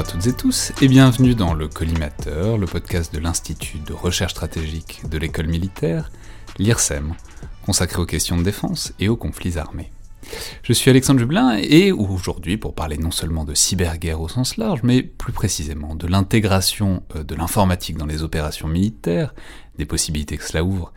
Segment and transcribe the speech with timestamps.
[0.00, 4.32] à toutes et tous et bienvenue dans le Collimateur, le podcast de l'Institut de recherche
[4.32, 6.10] stratégique de l'école militaire,
[6.56, 7.12] l'IRSEM,
[7.66, 9.92] consacré aux questions de défense et aux conflits armés.
[10.62, 14.80] Je suis Alexandre Jublin et aujourd'hui pour parler non seulement de cyberguerre au sens large,
[14.84, 19.34] mais plus précisément de l'intégration euh, de l'informatique dans les opérations militaires,
[19.76, 20.94] des possibilités que cela ouvre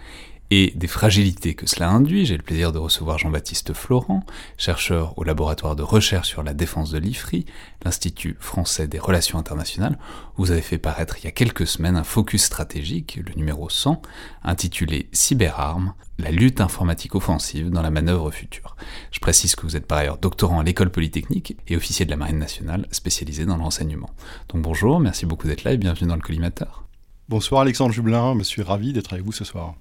[0.55, 4.23] et des fragilités que cela induit, j'ai le plaisir de recevoir Jean-Baptiste Florent,
[4.55, 7.47] chercheur au laboratoire de recherche sur la défense de l'IFRI,
[7.83, 9.97] l'Institut français des relations internationales.
[10.37, 14.03] Vous avez fait paraître il y a quelques semaines un focus stratégique, le numéro 100,
[14.43, 18.75] intitulé Cyberarmes, la lutte informatique offensive dans la manœuvre future.
[19.09, 22.17] Je précise que vous êtes par ailleurs doctorant à l'école polytechnique et officier de la
[22.17, 24.11] marine nationale spécialisé dans l'enseignement.
[24.49, 26.83] Donc bonjour, merci beaucoup d'être là et bienvenue dans le collimateur.
[27.27, 29.73] Bonsoir Alexandre Jublin, je suis ravi d'être avec vous ce soir.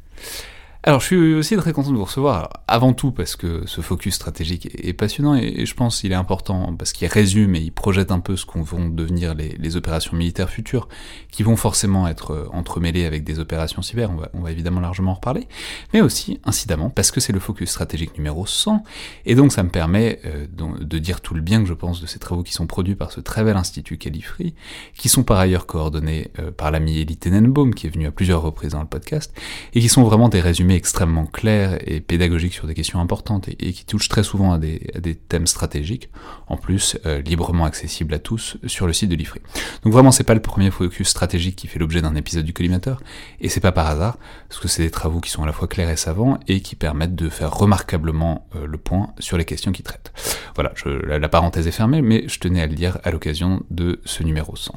[0.84, 4.16] Alors, je suis aussi très content de vous recevoir, avant tout parce que ce focus
[4.16, 8.10] stratégique est passionnant et je pense qu'il est important parce qu'il résume et il projette
[8.10, 10.88] un peu ce qu'on vont devenir les, opérations militaires futures,
[11.30, 14.80] qui vont forcément être euh, entremêlées avec des opérations cyber, on va, on va évidemment
[14.80, 15.46] largement en reparler,
[15.94, 18.82] mais aussi, incidemment, parce que c'est le focus stratégique numéro 100,
[19.24, 22.06] et donc ça me permet euh, de dire tout le bien que je pense de
[22.06, 24.54] ces travaux qui sont produits par ce très bel institut Califri,
[24.94, 28.42] qui sont par ailleurs coordonnés euh, par l'ami Elie Tenenbaum, qui est venu à plusieurs
[28.42, 29.32] reprises dans le podcast,
[29.74, 33.72] et qui sont vraiment des résumés extrêmement clair et pédagogique sur des questions importantes et,
[33.72, 34.80] qui touchent très souvent à des,
[35.28, 36.10] thèmes stratégiques,
[36.48, 39.40] en plus euh, librement accessibles à tous sur le site de l'IFRI.
[39.84, 43.00] Donc vraiment c'est pas le premier focus stratégique qui fait l'objet d'un épisode du collimateur,
[43.40, 44.18] et c'est pas par hasard,
[44.48, 46.76] parce que c'est des travaux qui sont à la fois clairs et savants et qui
[46.76, 50.12] permettent de faire remarquablement euh, le point sur les questions qu'ils traitent.
[50.54, 54.00] Voilà, la, la parenthèse est fermée, mais je tenais à le dire à l'occasion de
[54.04, 54.74] ce numéro 100.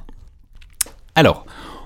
[1.15, 1.45] Alors,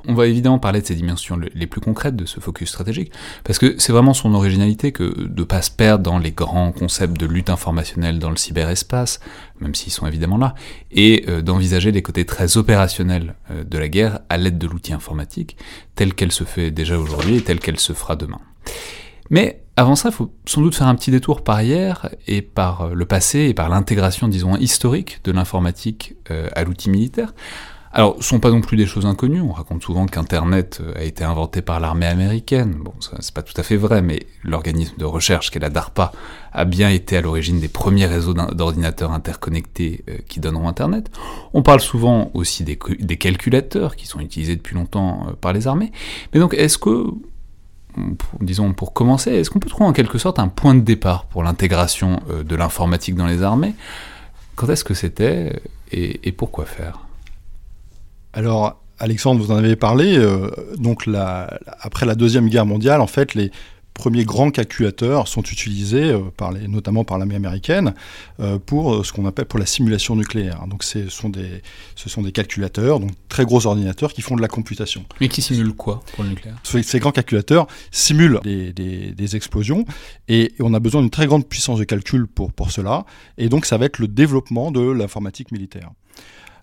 [0.10, 3.12] on va évidemment parler de ces dimensions les plus concrètes de ce focus stratégique,
[3.44, 7.18] parce que c'est vraiment son originalité que de pas se perdre dans les grands concepts
[7.20, 9.20] de lutte informationnelle dans le cyberespace,
[9.62, 10.56] même s'ils sont évidemment là,
[10.92, 14.94] et euh, d'envisager les côtés très opérationnels euh, de la guerre à l'aide de l'outil
[14.94, 15.58] informatique,
[15.94, 18.42] telle qu'elle se fait déjà aujourd'hui et telle qu'elle se fera demain.
[19.30, 22.82] Mais avant ça, il faut sans doute faire un petit détour par hier et par
[22.82, 26.16] euh, le passé et par l'intégration, disons, historique de l'informatique
[26.56, 27.34] à l'outil militaire,
[27.92, 29.42] alors, ce sont pas non plus des choses inconnues.
[29.42, 32.76] On raconte souvent qu'Internet euh, a été inventé par l'armée américaine.
[32.80, 36.12] Bon, c'est pas tout à fait vrai, mais l'organisme de recherche qu'est la DARPA
[36.52, 41.10] a bien été à l'origine des premiers réseaux d'ordinateurs interconnectés euh, qui donneront Internet.
[41.54, 42.78] On parle souvent aussi des,
[43.18, 45.92] calculateurs qui sont utilisés depuis longtemps euh, par les armées.
[46.34, 47.08] Mais donc, est-ce que,
[48.40, 51.42] disons pour commencer, est-ce qu'on peut trouver en quelque sorte un point de départ pour
[51.42, 53.74] l'intégration de l'informatique dans les armées?
[54.56, 55.60] Quand est-ce que c'était
[55.92, 57.09] et pourquoi faire?
[58.40, 60.18] Alors, Alexandre, vous en avez parlé.
[60.18, 63.52] Euh, donc, la, après la Deuxième Guerre mondiale, en fait, les
[63.94, 67.94] premiers grands calculateurs sont utilisés, euh, par les, notamment par l'armée américaine,
[68.40, 70.68] euh, pour ce qu'on appelle pour la simulation nucléaire.
[70.68, 71.62] Donc, ce sont, des,
[71.98, 75.04] ce sont des calculateurs, donc très gros ordinateurs qui font de la computation.
[75.20, 76.56] Mais qui simulent quoi pour le nucléaire?
[76.64, 79.84] Ces grands calculateurs simulent des, des, explosions
[80.30, 83.06] et on a besoin d'une très grande puissance de calcul pour, pour cela.
[83.38, 85.92] Et donc, ça va être le développement de l'informatique militaire.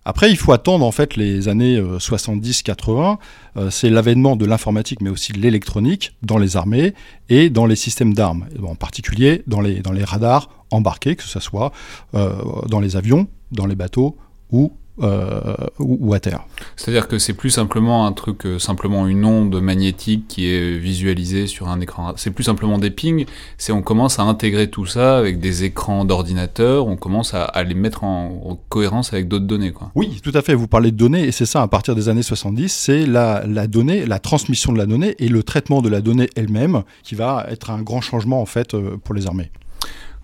[0.09, 3.17] Après, il faut attendre en fait les années 70-80.
[3.57, 6.93] Euh, euh, c'est l'avènement de l'informatique, mais aussi de l'électronique dans les armées
[7.27, 11.41] et dans les systèmes d'armes, en particulier dans les, dans les radars embarqués, que ce
[11.41, 11.73] soit
[12.15, 12.31] euh,
[12.69, 14.15] dans les avions, dans les bateaux
[14.49, 14.71] ou
[15.01, 16.43] euh, ou, à terre.
[16.75, 21.47] C'est-à-dire que c'est plus simplement un truc, euh, simplement une onde magnétique qui est visualisée
[21.47, 22.13] sur un écran.
[22.15, 23.25] C'est plus simplement des pings.
[23.57, 26.87] C'est on commence à intégrer tout ça avec des écrans d'ordinateur.
[26.87, 29.71] On commence à, les mettre en, cohérence avec d'autres données.
[29.71, 29.91] Quoi.
[29.95, 30.55] Oui, tout à fait.
[30.55, 31.61] Vous parlez de données et c'est ça.
[31.61, 35.27] À partir des années 70, c'est la, la donnée, la transmission de la donnée et
[35.27, 38.97] le traitement de la donnée elle-même qui va être un grand changement en fait euh,
[39.03, 39.51] pour les armées.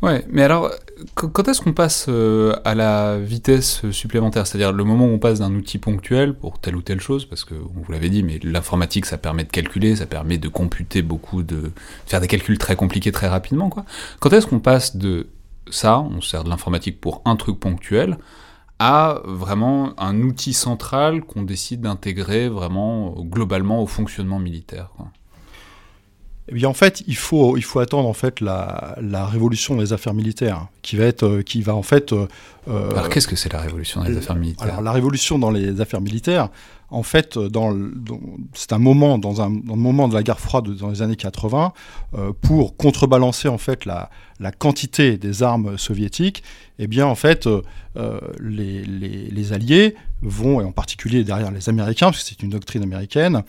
[0.03, 0.69] Ouais, mais alors,
[1.15, 4.45] quand est-ce qu'on passe euh, à la vitesse supplémentaire?
[4.47, 7.43] C'est-à-dire le moment où on passe d'un outil ponctuel pour telle ou telle chose, parce
[7.43, 11.43] que vous l'avez dit, mais l'informatique, ça permet de calculer, ça permet de computer beaucoup,
[11.43, 11.71] de
[12.05, 13.85] faire des calculs très compliqués très rapidement, quoi.
[14.19, 15.27] Quand est-ce qu'on passe de
[15.69, 18.17] ça, on sert de l'informatique pour un truc ponctuel,
[18.79, 25.07] à vraiment un outil central qu'on décide d'intégrer vraiment globalement au fonctionnement militaire quoi?
[26.49, 29.93] Eh bien, en fait, il faut, il faut attendre en fait la, la révolution des
[29.93, 32.11] affaires militaires, qui va être, qui va en fait.
[32.11, 32.27] Euh,
[32.91, 36.01] alors, qu'est-ce que c'est la révolution des affaires militaires Alors, la révolution dans les affaires
[36.01, 36.49] militaires,
[36.89, 37.75] en fait, dans,
[38.53, 41.73] c'est un moment dans un, dans moment de la guerre froide dans les années 80
[42.13, 46.43] euh, pour contrebalancer en fait la, la, quantité des armes soviétiques.
[46.77, 47.61] Eh bien, en fait, euh,
[48.39, 52.49] les, les, les Alliés vont, et en particulier derrière les Américains, parce que c'est une
[52.49, 53.43] doctrine américaine,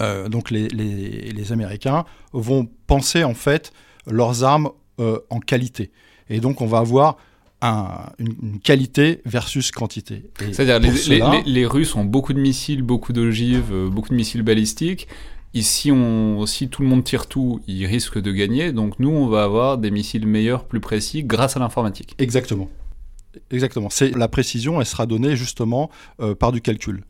[0.00, 3.72] euh, donc les, les, les, Américains vont penser en fait
[4.06, 4.70] leurs armes
[5.00, 5.90] euh, en qualité.
[6.28, 7.16] Et donc on va avoir
[7.62, 10.24] un, une, qualité versus quantité.
[10.38, 11.40] C'est-à-dire les, cela...
[11.44, 15.08] les, Russes ont beaucoup de missiles, beaucoup d'ogives, euh, beaucoup de missiles balistiques.
[15.54, 18.72] Ici, on, si tout le monde tire tout, ils risquent de gagner.
[18.72, 22.14] Donc nous, on va avoir des missiles meilleurs, plus précis, grâce à l'informatique.
[22.18, 22.68] Exactement.
[23.50, 23.88] Exactement.
[23.90, 25.90] C'est la précision, elle sera donnée justement
[26.20, 27.04] euh, par du calcul.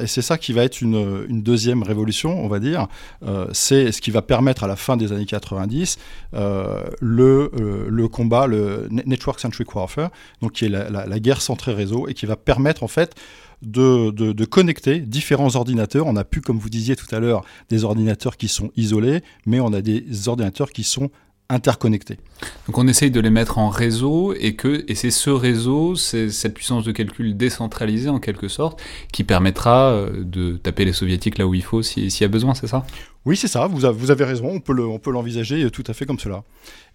[0.00, 2.88] Et c'est ça qui va être une, deuxième révolution, on va dire.
[3.24, 5.98] Euh, c'est ce qui va permettre à la fin des années 90
[6.34, 10.10] euh, le, euh, le, combat, le Network Centric Warfare,
[10.42, 13.14] donc qui est la, guerre centrée réseau et qui va permettre en fait
[13.62, 16.06] de, de, connecter différents ordinateurs.
[16.06, 19.60] On a pu, comme vous disiez tout à l'heure, des ordinateurs qui sont isolés, mais
[19.60, 21.10] on a des ordinateurs qui sont
[21.48, 22.18] interconnectés.
[22.66, 26.28] Donc on essaye de les mettre en réseau et que et c'est ce réseau, c'est
[26.30, 28.82] cette puissance de calcul décentralisée en quelque sorte
[29.12, 32.54] qui permettra euh, de taper les soviétiques là où il faut s'il y a besoin,
[32.54, 32.84] c'est ça?
[33.24, 33.66] Oui, c'est ça.
[33.66, 34.48] Vous avez, vous avez raison.
[34.48, 36.44] On peut le, on peut l'envisager tout à fait comme cela.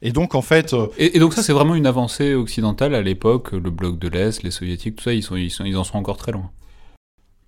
[0.01, 0.74] Et donc en fait.
[0.74, 3.51] Euh, et, et, donc ça c'est vraiment une avancée occidentale à l'époque.
[3.51, 5.97] Le bloc de l'est, les soviétiques, tout ça, ils sont, ils sont, ils en sont
[5.97, 6.50] encore très loin.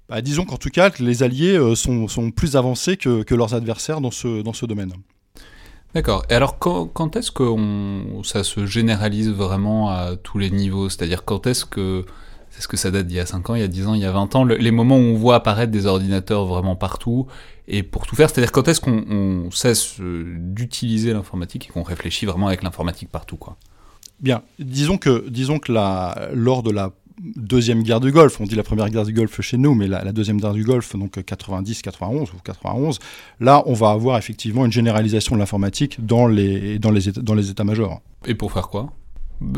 [0.09, 3.53] Bah, disons qu'en tout cas, les alliés euh, sont, sont plus avancés que, que leurs
[3.53, 4.94] adversaires dans ce, dans ce domaine.
[5.94, 6.24] D'accord.
[6.30, 10.90] Et alors, quand, quand est-ce que on, ça se généralise vraiment à tous les niveaux?
[10.90, 12.06] C'est-à-dire, quand est-ce que.
[12.56, 14.01] Est-ce que ça date d'il y a 5 ans, il y a 10 ans, il
[14.01, 14.44] y a 20 ans?
[14.44, 17.25] Le, Les moments où on voit apparaître des ordinateurs vraiment partout
[17.68, 22.28] et pour tout faire C'est-à-dire, quand est-ce qu'on cesse euh, d'utiliser l'informatique et qu'on réfléchit
[22.28, 23.57] vraiment avec l'informatique partout quoi?
[24.19, 24.44] Bien.
[24.60, 28.63] Disons que, disons que la, lors de la deuxième guerre du Golfe, on dit la
[28.63, 32.38] première guerre du Golfe chez nous, mais la, deuxième guerre du Golfe, donc 90-91 ou
[32.44, 33.00] 91,
[33.39, 37.50] là on va avoir effectivement une généralisation de l'informatique dans les, dans les, dans les
[37.50, 38.01] états-majors.
[38.25, 38.94] Et pour faire quoi?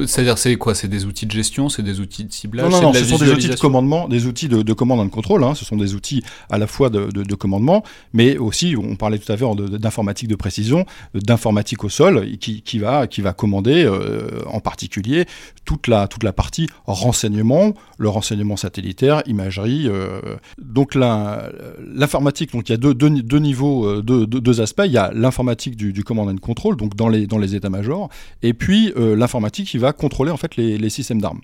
[0.05, 0.75] C'est-à-dire, c'est quoi?
[0.75, 1.69] C'est des outils de gestion?
[1.69, 2.69] C'est des outils de ciblage?
[2.69, 5.05] Non, non, non ce sont des outils de commandement, des outils de, de commande et
[5.05, 5.43] de contrôle.
[5.43, 5.55] Hein.
[5.55, 7.83] Ce sont des outils à la fois de, de, de commandement,
[8.13, 12.79] mais aussi, on parlait tout à l'heure d'informatique de précision, d'informatique au sol, qui, qui,
[12.79, 15.25] va, qui va commander euh, en particulier
[15.65, 19.85] toute la, toute la partie renseignement, le renseignement satellitaire, imagerie.
[19.87, 20.19] Euh.
[20.57, 24.83] Donc l'informatique, donc il y a deux, niveaux, euh, deux, aspects.
[24.85, 28.09] Il y a l'informatique du, du command and control, donc dans les, états-majors,
[28.41, 31.41] et puis euh, l'informatique qui va contrôler en fait les, systèmes d'armes.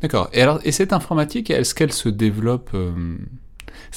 [0.00, 0.30] D'accord.
[0.32, 2.70] Et cette informatique, est-ce qu'elle se développe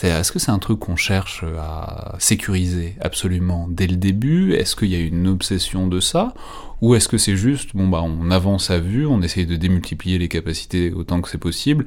[0.03, 4.53] euh, Est-ce que c'est un truc qu'on cherche à sécuriser absolument dès le début?
[4.53, 6.33] Est-ce qu'il y a une obsession de ça?
[6.81, 10.17] Ou est-ce que c'est juste, bon bah, on avance à vue, on essaye de démultiplier
[10.17, 11.86] les capacités autant que c'est possible,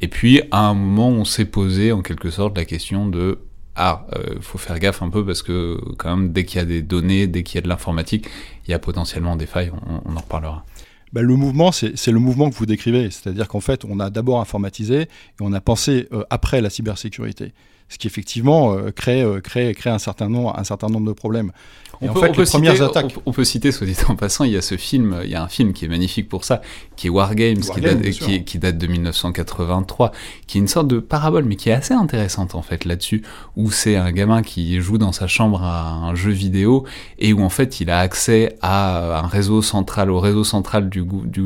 [0.00, 3.40] et puis à un moment, on s'est posé en quelque sorte la question de
[3.76, 6.64] ah, euh, faut faire gaffe un peu parce que quand même, dès qu'il y a
[6.64, 8.26] des données, dès qu'il y a de l'informatique,
[8.66, 10.64] il y a potentiellement des failles, on, on en reparlera.
[11.12, 13.10] Ben, le mouvement, c'est le mouvement que vous décrivez.
[13.10, 15.08] C'est-à-dire qu'en fait, on a d'abord informatisé et
[15.40, 17.52] on a pensé euh, après la cybersécurité.
[17.88, 19.40] Ce qui effectivement euh, crée, euh,
[19.86, 21.52] un certain nombre de problèmes.
[22.00, 23.14] On, peut, fait, on, peut citer, attaques...
[23.24, 25.42] on, peut, citer, soit dit en passant, il y a ce film, il y a
[25.42, 26.60] un film qui est magnifique pour ça,
[26.96, 30.12] qui est War Games, War qui, date, qui, qui, date, de 1983,
[30.46, 33.22] qui est une sorte de parabole, mais qui est assez intéressante en fait là-dessus,
[33.56, 36.84] où c'est un gamin qui joue dans sa chambre à un jeu vidéo
[37.18, 41.04] et où en fait il a accès à un réseau central, au réseau central du,
[41.04, 41.42] du,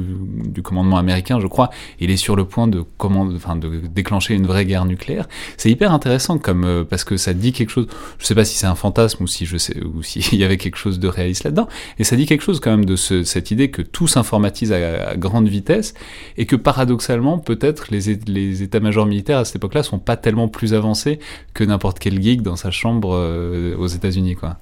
[0.46, 1.70] du commandement américain, je crois.
[2.00, 5.28] Il est sur le point de, commande, enfin, de déclencher une vraie guerre nucléaire.
[5.56, 7.86] C'est hyper intéressant comme euh, parce que ça dit quelque chose.
[8.18, 10.56] Je sais pas si c'est un fantasme ou si je sais ou si y avait
[10.56, 11.68] quelque chose de réaliste là-dedans.
[11.98, 15.16] Et ça dit quelque chose quand même de ce, cette idée que tout s'informatise à,
[15.16, 15.94] grande vitesse
[16.36, 21.18] et que paradoxalement, peut-être les, états-majors militaires à cette époque-là sont pas tellement plus avancés
[21.54, 24.58] que n'importe quel geek dans sa chambre euh, aux États-Unis, quoi.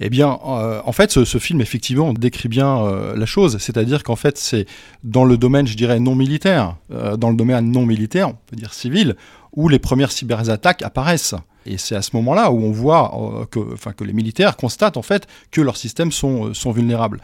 [0.00, 3.58] Eh bien, euh, en fait, ce, film, effectivement, décrit bien euh, la chose.
[3.58, 4.66] C'est-à-dire qu'en fait, c'est
[5.04, 8.74] dans le domaine, je dirais, non militaire, dans le domaine non militaire, on peut dire
[8.74, 9.14] civil,
[9.52, 11.36] où les premières cyberattaques apparaissent.
[11.66, 14.96] Et c'est à ce moment-là où on voit euh, que, enfin, que les militaires constatent
[14.96, 17.20] en fait que leurs systèmes sont, sont vulnérables.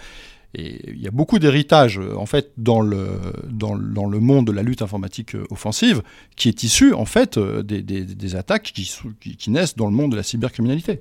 [0.55, 3.09] Et il y a beaucoup d'héritage, en fait, dans le,
[3.49, 6.03] dans, le monde de la lutte informatique offensive,
[6.37, 10.23] qui est issu, en fait, des, des, attaques qui, naissent dans le monde de la
[10.23, 11.01] cybercriminalité.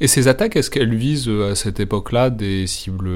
[0.00, 3.10] Et ces attaques, est-ce qu'elles visent à cette époque-là des cibles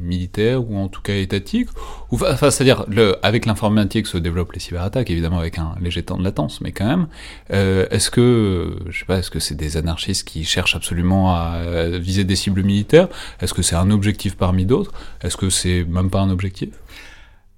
[0.00, 1.68] militaires ou en tout cas étatiques
[2.50, 2.84] c'est-à-dire,
[3.22, 6.86] avec l'informatique se développent les cyberattaques, évidemment avec un léger temps de latence, mais quand
[6.86, 7.06] même.
[7.52, 11.88] Euh, est-ce que, je sais pas, est-ce que c'est des anarchistes qui cherchent absolument à
[11.98, 13.08] viser des cibles militaires?
[13.40, 14.92] Est-ce que c'est un objectif parmi d'autres?
[15.22, 16.70] Est-ce que c'est même pas un objectif?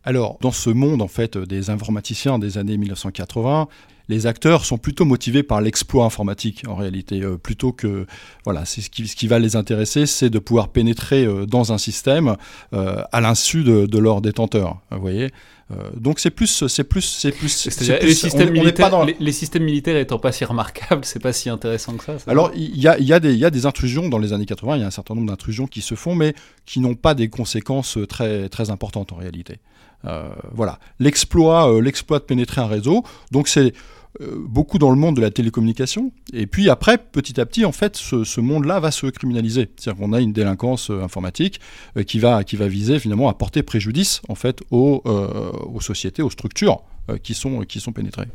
[0.05, 3.69] Alors, dans ce monde en fait des informaticiens des années 1980,
[4.09, 8.07] les acteurs sont plutôt motivés par l'exploit informatique en réalité, euh, plutôt que
[8.45, 12.37] voilà, ce qui, va les intéresser, c'est de pouvoir pénétrer euh, dans un système
[12.73, 14.81] euh, à l'insu de, de leur détenteur.
[14.91, 15.31] Vous voyez?
[15.97, 17.69] Donc c'est plus, c'est plus, c'est plus.
[18.03, 19.05] les, systèmes on, militaires, dans...
[19.05, 22.17] les, les, systèmes militaires étant pas si remarquables, c'est pas si intéressant que ça.
[22.27, 24.77] Alors il y a, y, a des, y a des intrusions dans les années 80,
[24.77, 26.35] il y a un certain nombre d'intrusions qui se font, mais
[26.67, 29.59] qui n'ont pas des conséquences très, très importantes en réalité.
[30.05, 33.05] Euh, voilà, l'exploit, euh, l'exploit de pénétrer un réseau.
[33.31, 33.71] Donc c'est euh,
[34.21, 36.13] beaucoup dans le monde de la télécommunication.
[36.33, 39.69] Et puis après, petit à petit, en fait, ce, monde-là va se criminaliser.
[39.77, 41.61] C'est-à-dire qu'on a une délinquance informatique
[42.07, 46.31] qui, va, qui va viser finalement à porter préjudice en fait aux, aux sociétés, aux
[46.31, 46.83] structures
[47.23, 48.29] qui, sont, qui sont pénétrées.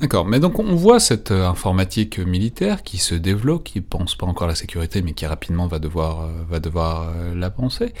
[0.00, 4.44] D'accord, mais donc on voit cette informatique militaire qui se développe, qui pense pas encore
[4.44, 7.92] à la sécurité, mais qui rapidement va devoir, va devoir la penser.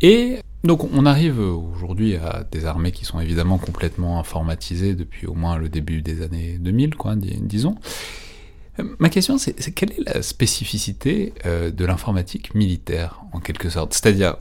[0.00, 5.34] Et donc on arrive aujourd'hui à des armées qui sont évidemment complètement informatisées depuis au
[5.34, 7.76] moins le début des années 2000, quoi, disons.
[8.98, 13.92] Ma question, c'est quelle est la spécificité euh, de l'informatique militaire, en quelque sorte?
[13.92, 14.36] C'est-à-dire,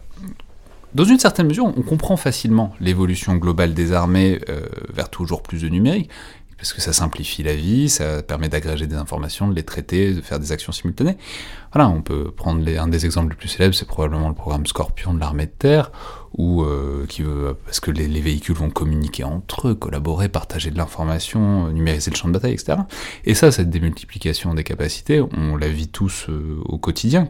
[0.95, 4.61] dans une certaine mesure, on comprend facilement l'évolution globale des armées euh,
[4.93, 6.09] vers toujours plus de numérique,
[6.61, 10.21] parce que ça simplifie la vie, ça permet d'agréger des informations, de les traiter, de
[10.21, 11.17] faire des actions simultanées.
[11.73, 15.15] Voilà, on peut prendre un des exemples les plus célèbres, c'est probablement le programme Scorpion
[15.15, 15.91] de l'armée de terre,
[16.37, 20.69] où euh, qui veut parce que les, les, véhicules vont communiquer entre eux, collaborer, partager
[20.69, 22.77] de l'information, euh, numériser le champ de bataille, etc.
[23.25, 27.27] Et ça, cette démultiplication des capacités, on la vit tous euh, au quotidien,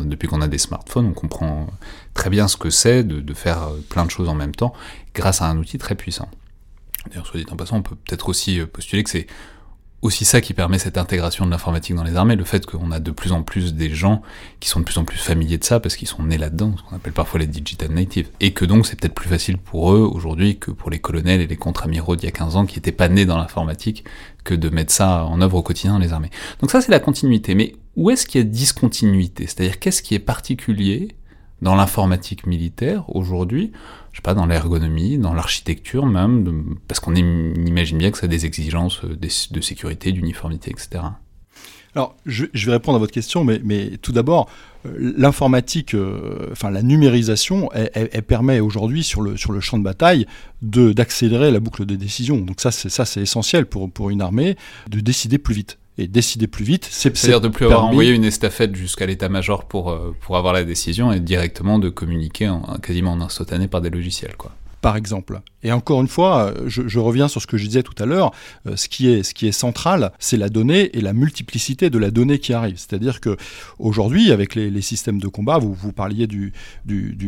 [0.00, 1.66] depuis qu'on a des smartphones, on comprend
[2.14, 4.72] très bien ce que c'est de faire plein de choses en même temps,
[5.14, 6.30] grâce à un outil très puissant.
[7.08, 9.26] D'ailleurs, soit dit en passant, on peut peut-être aussi euh, postuler que c'est
[10.02, 13.00] aussi ça qui permet cette intégration de l'informatique dans les armées, le fait qu'on a
[13.00, 14.22] de plus en plus des gens
[14.58, 16.82] qui sont de plus en plus familiers de ça parce qu'ils sont nés là-dedans, ce
[16.82, 18.30] qu'on appelle parfois les digital natives.
[18.40, 21.46] Et que donc c'est peut-être plus facile pour eux aujourd'hui que pour les colonels et
[21.46, 24.04] les contre-amiraux d'il y a 15 ans qui n'étaient pas nés dans l'informatique
[24.42, 26.30] que de mettre ça en œuvre au quotidien dans les armées.
[26.60, 27.54] Donc ça c'est la continuité.
[27.54, 29.46] Mais où est-ce qu'il y a discontinuité?
[29.46, 31.14] C'est-à-dire qu'est-ce qui est particulier
[31.60, 33.72] dans l'informatique militaire aujourd'hui
[34.12, 38.28] je sais pas, dans l'ergonomie, dans l'architecture même, parce qu'on imagine bien que ça a
[38.28, 41.04] des exigences euh, de sécurité, d'uniformité, etc.
[41.94, 44.48] Alors, je, vais répondre à votre question, mais, tout d'abord,
[44.86, 50.26] euh, l'informatique, euh, enfin la numérisation, elle, permet aujourd'hui sur le, champ de bataille
[50.62, 52.38] d'accélérer la boucle de décision.
[52.38, 54.56] Donc ça, c'est essentiel pour une armée
[54.88, 56.88] de décider plus vite et décider plus vite.
[56.90, 61.12] C'est-à-dire de plus avoir envoyé une estafette jusqu'à l'état-major pour, euh, pour avoir la décision
[61.12, 64.36] et directement de communiquer en, quasiment en instantané par des logiciels.
[64.36, 65.40] Quoi par exemple.
[65.62, 68.32] Et encore une fois, je, je, reviens sur ce que je disais tout à l'heure,
[68.66, 72.52] euh, ce, qui est, central, c'est la donnée et la multiplicité de la donnée qui
[72.52, 72.76] arrive.
[72.78, 73.36] C'est-à-dire que
[73.78, 76.52] aujourd'hui, avec les, les, systèmes de combat, vous, vous parliez du,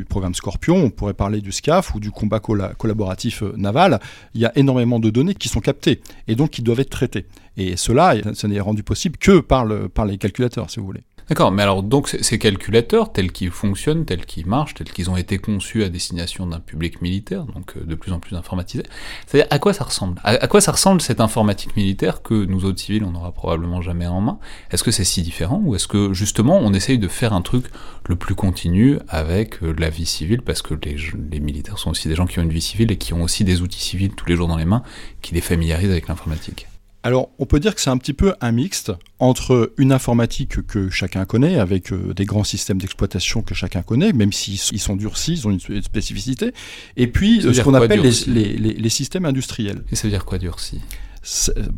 [0.08, 4.00] programme Scorpion, on pourrait parler du SCAF ou du combat collaboratif euh, naval,
[4.34, 7.26] il y a énormément de données qui sont captées et donc qui doivent être traitées.
[7.56, 11.02] Et cela, ça n'est rendu possible que par, par les calculateurs, si vous voulez.
[11.28, 15.16] D'accord, mais alors donc ces calculateurs, tels qu'ils fonctionnent, tels qu'ils marchent, tels qu'ils ont
[15.16, 18.82] été conçus à destination d'un public militaire, donc euh, de plus en plus informatisé,
[19.26, 20.20] c'est-à-dire à quoi ça ressemble?
[20.24, 24.06] À, quoi ça ressemble cette informatique militaire que nous autres civils, on n'aura probablement jamais
[24.06, 24.38] en main?
[24.70, 27.66] Est-ce que c'est si différent ou est-ce que justement on essaye de faire un truc
[28.08, 30.96] le plus continu avec euh, la vie civile parce que les,
[31.30, 33.44] les militaires sont aussi des gens qui ont une vie civile et qui ont aussi
[33.44, 34.82] des outils civils tous les jours dans les mains
[35.22, 36.66] qui les familiarisent avec l'informatique?
[37.04, 40.88] Alors, on peut dire que c'est un petit peu un mixte entre une informatique que
[40.88, 45.32] chacun connaît, avec euh, des grands systèmes d'exploitation que chacun connaît, même s'ils sont durcis,
[45.32, 46.52] ils ont une spécificité,
[46.96, 49.82] et puis ce qu'on appelle les, les, les, les, systèmes industriels.
[49.90, 50.80] Et ça veut dire quoi durci?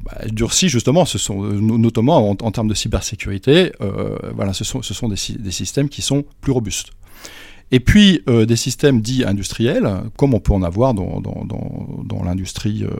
[0.04, 4.82] Bah, durci justement, ce sont notamment en, en termes de cybersécurité, euh, voilà, ce sont,
[4.82, 6.90] ce sont des, des systèmes qui sont plus robustes.
[7.70, 12.04] Et puis euh, des systèmes dits industriels, comme on peut en avoir dans, dans, dans,
[12.04, 12.90] dans l'industrie, euh,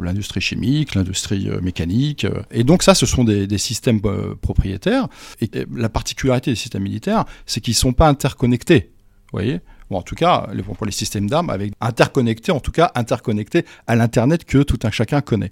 [0.00, 2.26] l'industrie chimique, l'industrie euh, mécanique.
[2.50, 4.00] Et donc ça, ce sont des, des systèmes
[4.40, 5.08] propriétaires.
[5.40, 8.92] Et, et la particularité des systèmes militaires, c'est qu'ils ne sont pas interconnectés.
[9.32, 9.60] Vous voyez?
[9.90, 13.96] Bon, en tout cas, pour les systèmes d'armes, avec interconnectés, en tout cas interconnectés à
[13.96, 15.50] l'internet que tout un chacun connaît.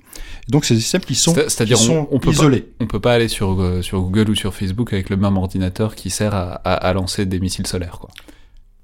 [0.48, 2.60] Donc, c'est des systèmes qui sont, on, on isolés.
[2.60, 5.94] Pas, on peut pas aller sur, sur Google ou sur Facebook avec le même ordinateur
[5.94, 8.10] qui sert à, à, à lancer des missiles solaires, quoi.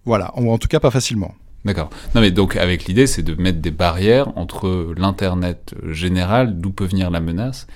[0.04, 1.35] Voilà, en tout cas pas facilement.
[1.64, 1.90] D'accord.
[2.14, 6.87] Non mais donc avec l'idée c'est de mettre des barrières entre l'internet général d'où peut
[6.87, 7.68] venir la menace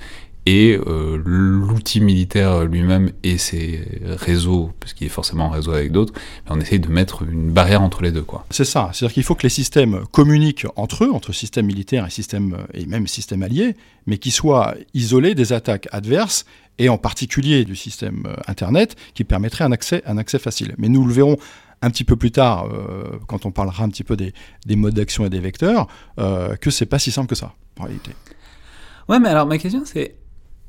[0.47, 5.91] et euh, l'outil militaire lui-même et ses réseaux, parce qu'il est forcément en réseau avec
[5.91, 6.15] d'autres,
[6.49, 8.23] on essaye de mettre une barrière entre les deux.
[8.23, 8.47] quoi.
[8.51, 12.11] C'est ça, c'est-à-dire qu'il faut que les systèmes communiquent entre eux, entre systèmes militaires et,
[12.11, 13.75] systèmes, et même systèmes alliés,
[14.07, 16.47] mais qu'ils soient isolés des attaques adverses
[16.79, 20.75] et en particulier du système euh, Internet qui permettrait un accès, un accès facile.
[20.79, 21.39] Mais nous le verrons
[21.83, 24.33] un petit peu plus tard, euh, quand on parlera un petit peu des,
[24.65, 25.87] des modes d'action et des vecteurs,
[26.19, 28.13] euh, que c'est pas si simple que ça, en réalité.
[29.09, 30.17] Ouais, mais alors ma question c'est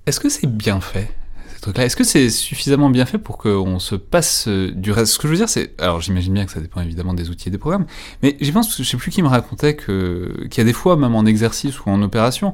[0.05, 1.09] est-ce que c'est bien fait
[1.53, 1.85] ces trucs-là?
[1.85, 5.13] Est-ce que c'est suffisamment bien fait pour qu'on se passe euh, du reste?
[5.13, 5.73] Ce que je veux dire, c'est.
[5.81, 7.87] Alors j'imagine bien que ça dépend évidemment des outils et des programmes,
[8.21, 11.15] mais j'y pense, je sais plus qui me racontait qu'il y a des fois, même
[11.15, 12.53] en exercice ou en opération,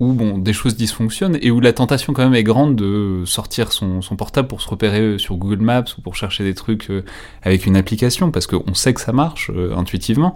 [0.00, 3.70] où bon, des choses dysfonctionnent et où la tentation quand même est grande de sortir
[3.70, 7.04] son, son portable pour se repérer sur Google Maps ou pour chercher des trucs euh,
[7.42, 10.34] avec une application parce qu'on sait que ça marche euh, intuitivement.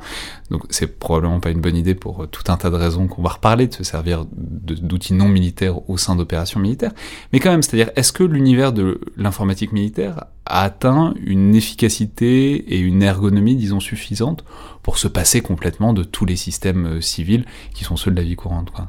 [0.51, 3.23] Donc c'est probablement pas une bonne idée pour euh, tout un tas de raisons qu'on
[3.23, 6.93] va reparler de se servir d'outils non militaires au sein d'opérations militaires.
[7.33, 12.79] Mais quand même, c'est-à-dire est-ce que l'univers de l'informatique militaire a atteint une efficacité et
[12.79, 14.45] une ergonomie, disons, suffisante
[14.83, 18.37] pour se passer complètement de tous les systèmes civils qui sont ceux de la vie
[18.37, 18.89] courante quoi?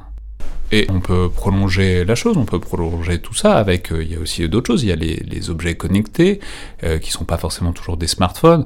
[0.72, 4.16] Et on peut prolonger la chose, on peut prolonger tout ça avec, euh, il y
[4.16, 6.40] a aussi d'autres choses, il y a les, objets connectés,
[6.82, 8.64] euh, qui sont pas forcément toujours des smartphones.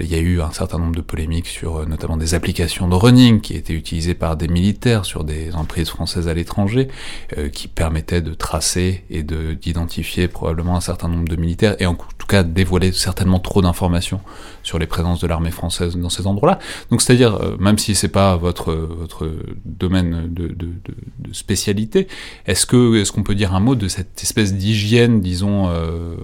[0.00, 2.94] Il y a eu un certain nombre de polémiques sur euh, notamment des applications de
[2.94, 6.88] running qui étaient utilisées par des militaires sur des emprises françaises à l'étranger,
[7.36, 11.86] euh, qui permettaient de tracer et de d'identifier probablement un certain nombre de militaires, et
[11.86, 14.20] en tout cas dévoiler certainement trop d'informations
[14.62, 16.58] sur les présences de l'armée française dans ces endroits-là.
[16.90, 19.30] Donc c'est-à-dire, euh, même si c'est pas votre, votre
[19.64, 20.72] domaine de, de,
[21.18, 22.08] de spécialité.
[22.46, 26.16] Est-ce que est-ce qu'on peut dire un mot de cette espèce d'hygiène, disons, euh,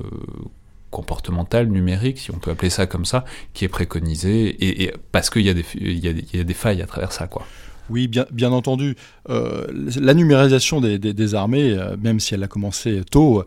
[0.90, 3.24] comportementale, numérique, si on peut appeler ça comme ça,
[3.54, 7.46] qui est préconisée, et, parce qu'il y, y a des failles à travers ça, quoi?
[7.90, 8.94] Oui, bien, entendu.
[9.28, 9.66] Euh,
[10.00, 13.44] la numérisation des, armées, euh, même si elle a commencé tôt,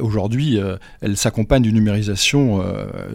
[0.00, 2.62] aujourd'hui, euh, elle s'accompagne d'une numérisation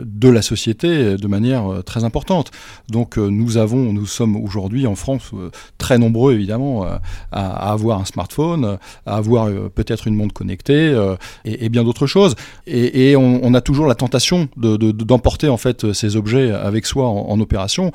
[0.03, 2.51] de la société de manière très importante.
[2.89, 5.31] Donc nous avons, nous sommes aujourd'hui en France
[5.77, 6.85] très nombreux évidemment
[7.31, 10.95] à, avoir un smartphone, à avoir peut-être une montre connectée
[11.45, 12.35] et, bien d'autres choses.
[12.65, 17.07] Et, on, a toujours la tentation d'emporter de, de, en fait ces objets avec soi
[17.07, 17.91] en opération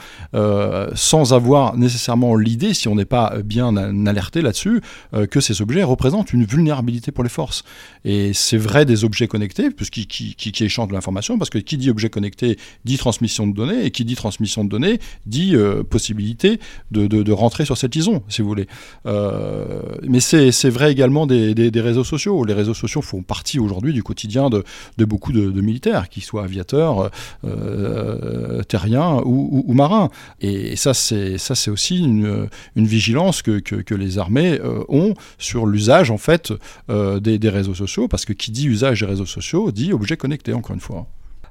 [0.95, 4.81] sans avoir nécessairement l'idée si on n'est pas bien alerté là-dessus,
[5.15, 7.65] euh, que ces objets représentent une vulnérabilité pour les forces.
[8.05, 11.91] Et c'est vrai des objets connectés, qui, qui, échangent de l'information, parce que qui dit
[11.91, 16.61] objet connecté dit transmission de données, et qui dit transmission de données dit euh, possibilité
[16.91, 18.67] de, rentrer sur cette liaison, si vous voulez.
[19.07, 22.45] Euh, mais c'est vrai également des, réseaux sociaux.
[22.45, 24.65] Les réseaux sociaux font partie aujourd'hui du quotidien de,
[25.05, 27.11] beaucoup de, militaires, qu'ils soient aviateurs,
[27.45, 30.11] euh, terriens ou, marins.
[30.41, 36.11] Et ça, c'est aussi une, une vigilance que, que, les armées euh, ont sur l'usage
[36.11, 36.53] en fait
[36.91, 40.17] euh, des, des, réseaux sociaux, parce que qui dit usage des réseaux sociaux dit objet
[40.17, 41.07] connecté, encore une fois.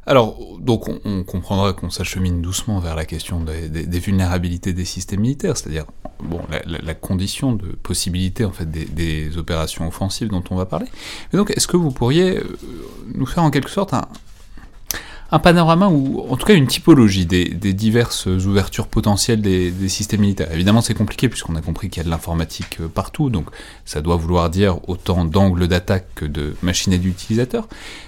[0.07, 5.57] Alors, donc on, comprendra qu'on s'achemine doucement vers la question des, vulnérabilités des systèmes militaires,
[5.57, 5.85] c'est-à-dire
[6.23, 10.85] bon, la, condition de possibilité en fait des, des, opérations offensives dont on va parler.
[11.33, 12.57] Mais donc, est-ce que vous pourriez euh,
[13.15, 14.07] nous faire en quelque sorte un,
[15.31, 20.51] un panorama ou en tout cas une typologie des, diverses ouvertures potentielles des, systèmes militaires.
[20.51, 23.47] Évidemment, c'est compliqué puisqu'on a compris qu'il y a de l'informatique euh, partout, donc
[23.85, 27.67] ça doit vouloir dire autant d'angles d'attaque que de machines et d'utilisateurs.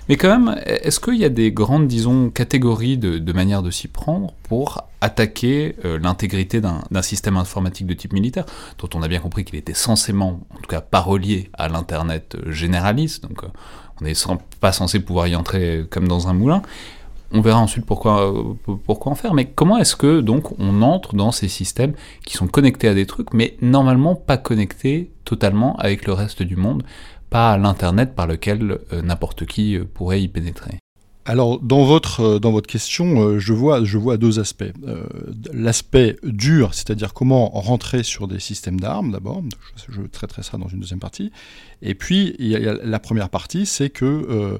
[0.09, 3.71] Mais quand même, est-ce qu'il y a des grandes, disons, catégories de, de manières de
[3.71, 8.45] s'y prendre pour attaquer euh, l'intégrité d'un système informatique de type militaire,
[8.79, 12.35] dont on a bien compris qu'il était censément, en tout cas pas relié à l'Internet
[12.35, 13.43] euh, généraliste, donc
[14.01, 14.13] on n'est
[14.59, 16.61] pas censé pouvoir y entrer comme dans un moulin,
[17.31, 18.33] on verra ensuite pourquoi,
[18.85, 21.93] pourquoi en faire, mais comment est-ce que donc on entre dans ces systèmes
[22.25, 26.55] qui sont connectés à des trucs, mais normalement pas connectés totalement avec le reste du
[26.55, 26.83] monde,
[27.29, 30.79] pas à l'internet par lequel euh, n'importe qui euh, pourrait y pénétrer?
[31.27, 34.63] Alors dans votre euh, dans votre question, euh, je vois je vois deux aspects.
[34.87, 35.03] Euh,
[35.51, 39.43] L'aspect dur, c'est-à-dire comment rentrer sur des systèmes d'armes d'abord.
[39.89, 41.31] Je, traiterai ça dans une deuxième partie.
[41.81, 44.59] Et puis la première partie, c'est que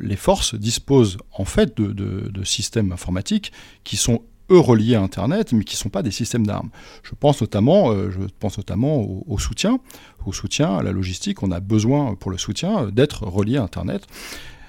[0.00, 3.52] les forces disposent en fait de, systèmes informatiques
[3.84, 6.70] qui sont eux reliés à Internet, mais qui ne sont pas des systèmes d'armes.
[7.02, 9.78] Je pense notamment, je pense notamment au, au, soutien,
[10.24, 11.42] au soutien à la logistique.
[11.42, 14.06] On a besoin pour le soutien d'être relié à Internet.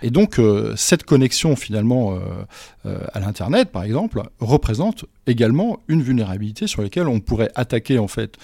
[0.02, 2.20] Et donc, euh, cette connexion finalement euh,
[2.86, 8.08] euh, à l'Internet, par exemple, représente également une vulnérabilité sur laquelle on pourrait attaquer en
[8.08, 8.38] fait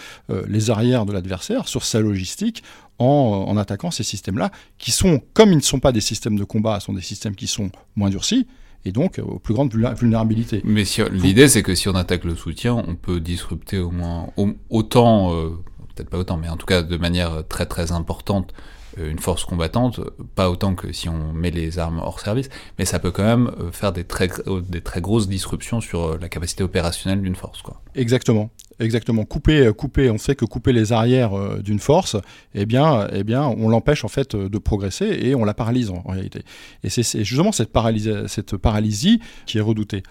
[0.48, 2.64] les arrières de l'adversaire sur sa logistique
[3.00, 6.44] en, en attaquant ces systèmes-là, qui sont, comme ils ne sont pas des systèmes de
[6.44, 8.48] combat, sont des systèmes qui sont moins durcis,
[8.86, 10.62] et donc aux plus grandes vulnérabilités.
[10.64, 14.30] Mais si, l'idée, c'est que si on attaque le soutien, on peut disrupter au moins
[14.70, 15.50] autant, euh,
[15.96, 18.54] peut-être pas autant, mais en tout cas de manière très très importante
[18.98, 20.00] une force combattante,
[20.36, 23.52] pas autant que si on met les armes hors service, mais ça peut quand même
[23.60, 24.30] euh, faire des très,
[24.70, 27.62] des très grosses disruptions sur la capacité opérationnelle d'une force.
[27.62, 27.82] Quoi.
[27.96, 28.50] Exactement.
[28.80, 29.24] Exactement.
[29.24, 31.32] Couper, couper, on sait que couper les arrières
[31.64, 32.18] d'une force,
[32.54, 36.02] eh bien, eh bien, on l'empêche en fait de progresser et on la paralyse en,
[36.02, 36.42] réalité.
[36.84, 40.04] Et c'est justement cette, paralysie, cette paralysie qui est redoutée.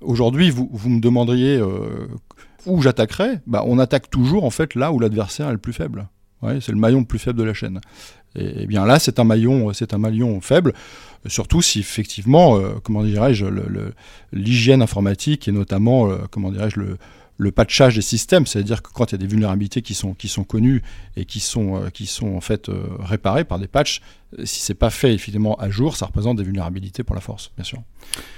[0.00, 2.08] Aujourd'hui, vous, vous, me demanderiez euh,
[2.66, 6.08] où j'attaquerais bah, On attaque toujours en fait là où l'adversaire est le plus faible.
[6.42, 7.80] Ouais, c'est le maillon le plus faible de la chaîne.
[8.36, 10.74] Et, bien là, c'est un maillon, c'est un maillon faible.
[11.26, 13.46] Surtout si effectivement, euh, comment dirais-je,
[14.32, 19.12] l'hygiène informatique et notamment, euh, comment dirais-je, le, patchage des systèmes, c'est-à-dire que quand il
[19.12, 20.82] y a des vulnérabilités qui sont, qui sont connues
[21.16, 24.02] et qui sont, euh, qui sont en fait euh, réparées par des patchs,
[24.38, 27.50] euh, si c'est pas fait effectivement à jour, ça représente des vulnérabilités pour la force,
[27.56, 27.82] bien sûr.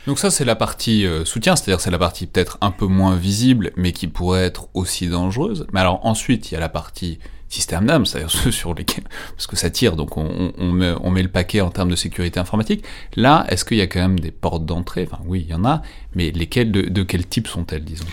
[0.07, 3.73] Donc ça c'est la partie soutien, c'est-à-dire c'est la partie peut-être un peu moins visible,
[3.77, 5.67] mais qui pourrait être aussi dangereuse.
[5.73, 7.19] Mais alors ensuite il y a la partie
[7.53, 9.05] système d'âme, c'est-à-dire ceux sur lesquels,
[9.37, 12.85] parce que ça tire, donc on, met, le paquet en termes de sécurité informatique.
[13.17, 15.09] Là, est-ce qu'il y a quand même des portes d'entrée?
[15.11, 15.83] Enfin oui, il y en a,
[16.15, 18.07] mais lesquelles, de, quel type sont-elles, disons?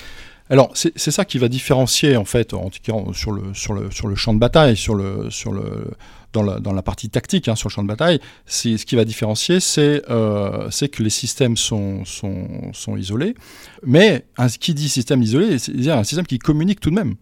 [0.52, 4.40] Alors c'est ça qui va différencier en fait, en sur le, sur le, champ de
[4.40, 5.92] bataille, sur le, sur le,
[6.34, 10.04] dans, la, partie tactique, hein, sur le champ de bataille, ce qui va différencier, c'est
[10.10, 12.04] euh, que les systèmes sont,
[12.98, 13.36] isolés,
[13.84, 17.16] mais un, qui dit système isolé, c'est un système qui communique tout de même.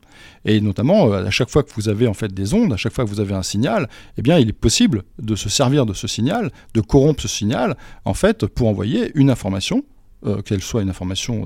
[0.45, 2.93] Et notamment, euh, à chaque fois que vous avez en fait des ondes, à chaque
[2.93, 5.93] fois que vous avez un signal, eh bien, il est possible de se servir de
[5.93, 9.83] ce signal, de corrompre ce signal, en fait, pour envoyer une information
[10.25, 11.45] euh, qu'elle soit une information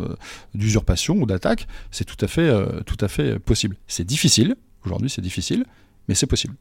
[0.55, 3.77] d'usurpation ou d'attaque, c'est tout tout à fait possible.
[3.87, 5.65] C'est difficile, aujourd'hui c'est difficile,
[6.07, 6.55] mais c'est possible.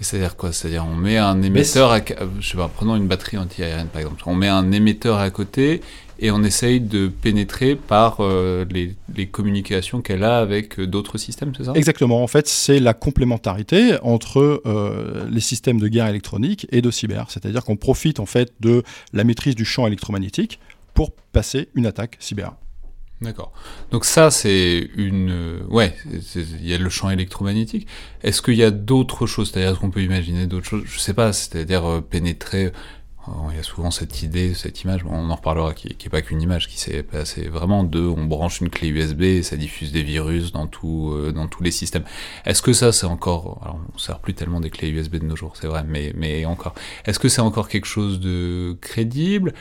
[0.00, 0.52] C'est-à-dire quoi?
[0.52, 2.00] C'est-à-dire on met un émetteur, à,
[2.40, 5.80] je sais pas, prenons une batterie anti-aérienne par exemple, on met un émetteur à côté
[6.18, 11.64] et on essaye de pénétrer par les, les, communications qu'elle a avec d'autres systèmes, c'est
[11.64, 11.72] ça?
[11.74, 14.62] Exactement, en fait c'est la complémentarité entre
[15.30, 19.24] les systèmes de guerre électronique et de cyber, c'est-à-dire qu'on profite en fait de la
[19.24, 20.58] maîtrise du champ électromagnétique
[20.94, 22.54] pour passer une attaque cyber.
[23.22, 23.52] D'accord.
[23.90, 25.60] Donc ça, c'est une...
[25.68, 25.94] Ouais,
[26.34, 27.86] il y a le champ électromagnétique.
[28.22, 29.50] Est-ce qu'il y a d'autres choses?
[29.52, 30.82] C'est-à-dire, qu'on peut imaginer d'autres choses?
[30.84, 32.72] Je sais pas, c'est-à-dire euh, pénétrer
[33.50, 36.42] il y a souvent cette idée, cette image, on en reparlera, qui, n'est pas qu'une
[36.42, 40.02] image, qui s'est passé vraiment de, on branche une clé USB et ça diffuse des
[40.02, 42.02] virus dans tout, euh, dans tous les systèmes.
[42.44, 45.36] Est-ce que ça, c'est encore, alors on sert plus tellement des clés USB de nos
[45.36, 46.74] jours, c'est vrai, mais, mais encore.
[47.04, 49.52] Est-ce que c'est encore quelque chose de crédible?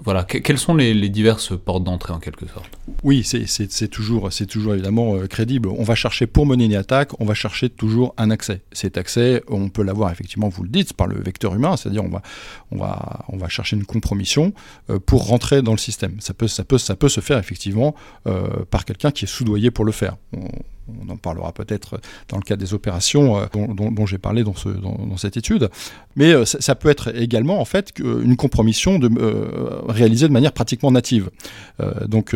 [0.00, 2.68] Voilà, quelles sont les, diverses portes d'entrée en quelque sorte?
[3.04, 5.68] Oui, c'est toujours, toujours évidemment euh, crédible.
[5.68, 8.60] On va chercher pour mener une attaque, on va chercher toujours un accès.
[8.72, 12.08] Cet accès, on peut l'avoir effectivement, vous le dites, par le vecteur humain, c'est-à-dire on
[12.08, 12.22] va,
[12.72, 12.97] on va
[13.28, 14.52] on va chercher une compromission
[14.90, 16.20] euh, pour rentrer dans le système.
[16.20, 17.94] Ça peut, ça peut, ça peut se faire effectivement
[18.26, 20.16] euh, par quelqu'un qui est soudoyé pour le faire
[21.08, 24.54] en parlera peut-être dans le cadre des opérations euh, dont, j'ai parlé dans,
[25.16, 25.68] cette étude,
[26.16, 30.52] mais euh, ça, peut être également en fait une compromission de, euh, réalisée de manière
[30.52, 31.30] pratiquement native.
[32.06, 32.34] donc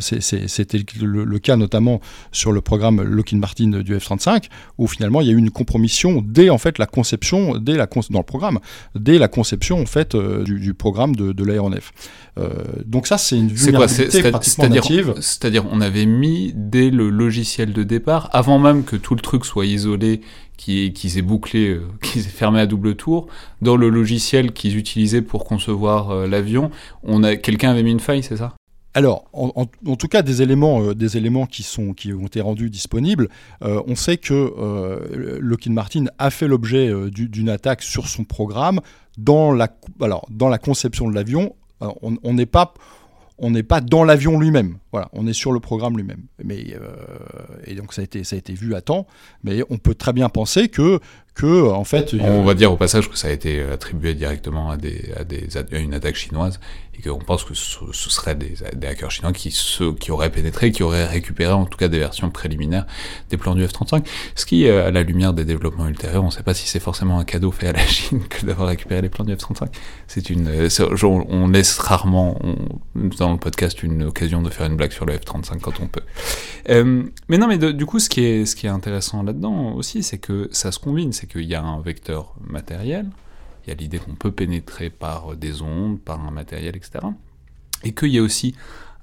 [0.00, 2.00] c'était le, cas notamment
[2.30, 4.44] sur le programme Lockheed Martin du F-35,
[4.78, 7.86] où finalement il y a eu une compromission dès en fait la conception, dès la
[8.10, 8.58] dans le programme,
[8.94, 11.92] dès la conception en fait du, programme de, l'aéronef.
[12.86, 15.14] donc ça c'est une vulnérabilité pratiquement native.
[15.20, 19.44] C'est-à-dire on avait mis dès le logiciel de départ, avant même que tout le truc
[19.44, 20.20] soit isolé,
[20.56, 23.26] qui, qui s'est bouclé, euh, qui s'est fermé à double tour,
[23.60, 26.70] dans le logiciel qu'ils utilisaient pour concevoir euh, l'avion,
[27.42, 28.54] quelqu'un avait mis une faille, c'est ça?
[28.94, 29.64] Alors, en,
[29.96, 33.30] tout cas, des éléments, euh, des éléments qui, sont, qui ont été rendus disponibles,
[33.62, 38.80] on sait que Lockheed Martin a fait l'objet d'une attaque sur son programme
[39.16, 41.54] dans la, alors, dans la conception de l'avion.
[41.80, 42.48] On n'est
[43.38, 44.76] on n'est pas dans l'avion lui-même.
[44.92, 46.22] Voilà, on est sur le programme lui-même.
[46.44, 46.94] Mais euh,
[47.66, 49.06] et donc ça a été ça a été vu à temps.
[49.42, 51.00] Mais on peut très bien penser que
[51.34, 52.14] que en fait.
[52.20, 55.56] On va dire au passage que ça a été attribué directement à des à des
[55.56, 56.60] à une attaque chinoise
[56.94, 59.56] et qu'on pense que ce, ce serait des, des, hackers chinois qui
[59.98, 62.86] qui auraient pénétré, qui auraient récupéré en tout cas des versions préliminaires
[63.30, 64.04] des plans du F-35.
[64.34, 66.80] Ce qui, euh, à la lumière des développements ultérieurs, on ne sait pas si c'est
[66.80, 69.68] forcément un cadeau fait à la Chine que d'avoir récupéré les plans du F-35.
[70.06, 70.68] C'est une, euh,
[71.02, 72.38] on laisse rarement
[73.18, 76.02] dans le podcast une occasion de faire une sur le F-35 quand on peut.
[76.68, 80.02] Euh, mais non, mais du coup, ce qui est, ce qui est intéressant là-dedans aussi,
[80.02, 83.08] c'est que ça se combine, c'est qu'il y a un vecteur matériel,
[83.64, 87.04] il y a l'idée qu'on peut pénétrer par des ondes, par un matériel, etc.
[87.84, 88.54] Et qu'il y a aussi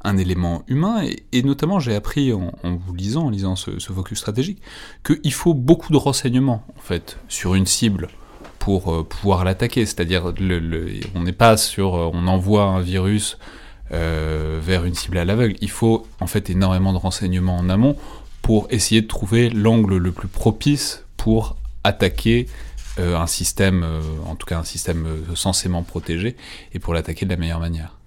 [0.03, 4.61] un élément humain, et, notamment j'ai appris en, vous lisant, en lisant ce, focus stratégique,
[5.05, 8.07] qu'il faut beaucoup de renseignements, en fait, sur une cible
[8.59, 9.85] pour euh, pouvoir l'attaquer.
[9.85, 13.37] C'est-à-dire, le, on n'est pas sur, euh, on envoie un virus
[13.91, 15.55] vers une cible à l'aveugle.
[15.61, 17.95] Il faut en fait énormément de renseignements en amont
[18.41, 22.47] pour essayer de trouver l'angle le plus propice pour attaquer
[22.97, 23.85] un système,
[24.25, 26.35] en tout cas un système censément protégé,
[26.73, 27.98] et pour l'attaquer de la meilleure manière.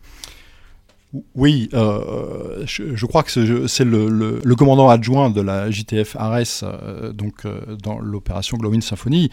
[1.35, 3.31] Oui, euh, je, crois que
[3.67, 9.31] c'est le, commandant adjoint de la JTF Ares, euh, donc euh, dans l'opération Glowing Symphony,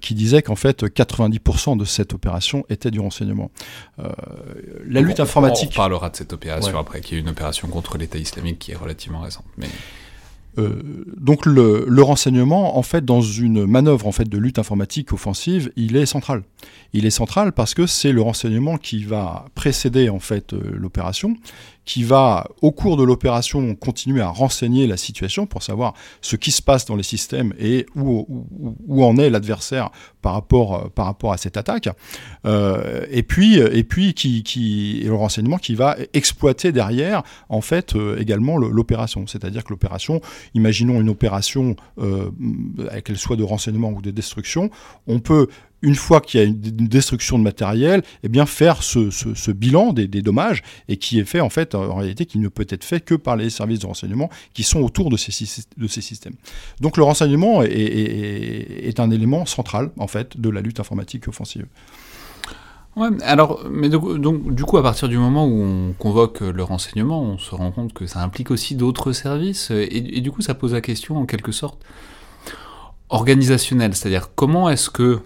[0.00, 3.50] qui disait qu'en fait 90% de cette opération était du renseignement.
[4.86, 5.70] la lutte informatique.
[5.72, 8.76] On parlera de cette opération après, qui est une opération contre l'État islamique qui est
[8.76, 9.46] relativement récente.
[9.56, 9.68] Mais...
[11.16, 15.72] donc le, le, renseignement, en fait, dans une manœuvre en fait de lutte informatique offensive,
[15.74, 16.42] il est central.
[16.94, 21.36] Il est central parce que c'est le renseignement qui va précéder en fait euh, l'opération,
[21.86, 26.50] qui va au cours de l'opération continuer à renseigner la situation pour savoir ce qui
[26.50, 28.26] se passe dans les systèmes et où,
[29.02, 31.88] en est l'adversaire par rapport euh, par rapport à cette attaque.
[32.44, 37.94] Euh, et puis et puis qui, qui le renseignement qui va exploiter derrière en fait
[38.18, 39.26] également l'opération.
[39.26, 40.20] C'est-à-dire que l'opération,
[40.54, 41.74] imaginons une opération
[43.04, 44.70] qu'elle soit de renseignement ou de destruction,
[45.06, 45.48] on peut
[45.82, 46.54] une fois qu'il y a une
[46.88, 51.50] destruction de matériel, eh bien faire ce, bilan des, dommages et qui est fait en
[51.50, 54.62] fait en réalité qui ne peut être fait que par les services de renseignement qui
[54.62, 56.34] sont autour de ces, systèmes.
[56.80, 61.66] Donc le renseignement est, un élément central en fait de la lutte informatique offensive.
[62.94, 67.22] Ouais, alors, mais donc, du coup, à partir du moment où on convoque le renseignement,
[67.22, 70.52] on se rend compte que ça implique aussi d'autres services, et, et, du coup, ça
[70.52, 71.82] pose la question en quelque sorte
[73.08, 75.20] organisationnelle, c'est-à-dire comment est-ce que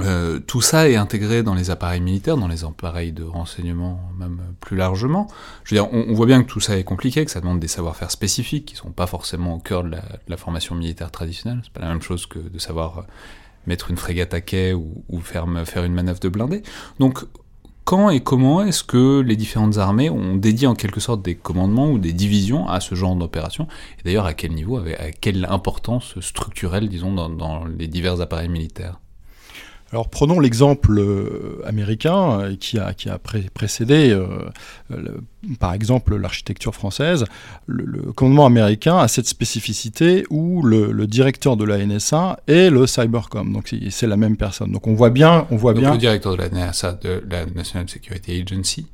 [0.00, 4.40] euh, tout ça est intégré dans les appareils militaires, dans les appareils de renseignement même
[4.60, 5.26] plus largement.
[5.64, 7.68] Je veux dire, on, voit bien que tout ça est compliqué, que ça demande des
[7.68, 9.96] savoir-faire spécifiques qui sont pas forcément au cœur de
[10.28, 11.60] la, formation militaire traditionnelle.
[11.64, 13.02] C'est pas la même chose que de savoir euh,
[13.66, 16.62] mettre une frégate à quai ou, faire, faire une manœuvre de blindé.
[17.00, 17.24] Donc,
[17.84, 21.90] quand et comment est-ce que les différentes armées ont dédié en quelque sorte des commandements
[21.90, 23.66] ou des divisions à ce genre d'opération?
[23.98, 29.00] Et d'ailleurs, à quel niveau, à quelle importance structurelle, disons, dans les divers appareils militaires?
[29.90, 34.50] Alors prenons l'exemple euh, américain euh, qui a, qui a précédé, euh,
[35.58, 37.24] par exemple, l'architecture française.
[37.66, 43.50] Le, commandement américain a cette spécificité où le, directeur de la NSA est le cybercom,
[43.52, 44.72] donc c'est la même personne.
[44.72, 45.92] Donc on voit bien, on voit bien.
[45.92, 48.86] Le directeur de la NSA, de la National Security Agency,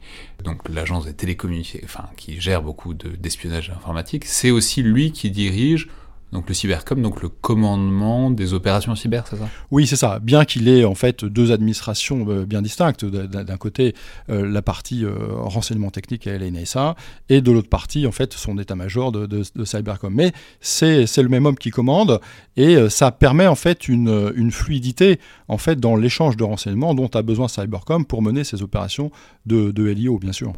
[0.44, 5.88] donc l'agence des télécommunications, enfin qui gère beaucoup d'espionnage informatique, c'est aussi lui qui dirige
[6.34, 9.48] donc le cybercom, donc le commandement des opérations cyber, c'est ça?
[9.70, 10.18] Oui, c'est ça.
[10.18, 13.04] Bien qu'il ait en fait deux administrations euh, bien distinctes.
[13.04, 13.94] D'un côté,
[14.30, 16.96] euh, la partie euh, renseignement technique et l'NSA,
[17.28, 20.12] et de l'autre partie, en fait, son état-major de, cybercom.
[20.12, 22.20] Mais c'est le même homme qui commande,
[22.56, 27.08] et ça permet en fait une, une fluidité en fait dans l'échange de renseignements dont
[27.14, 29.12] a besoin cybercom pour mener ses opérations
[29.46, 30.52] de, de LIO, bien sûr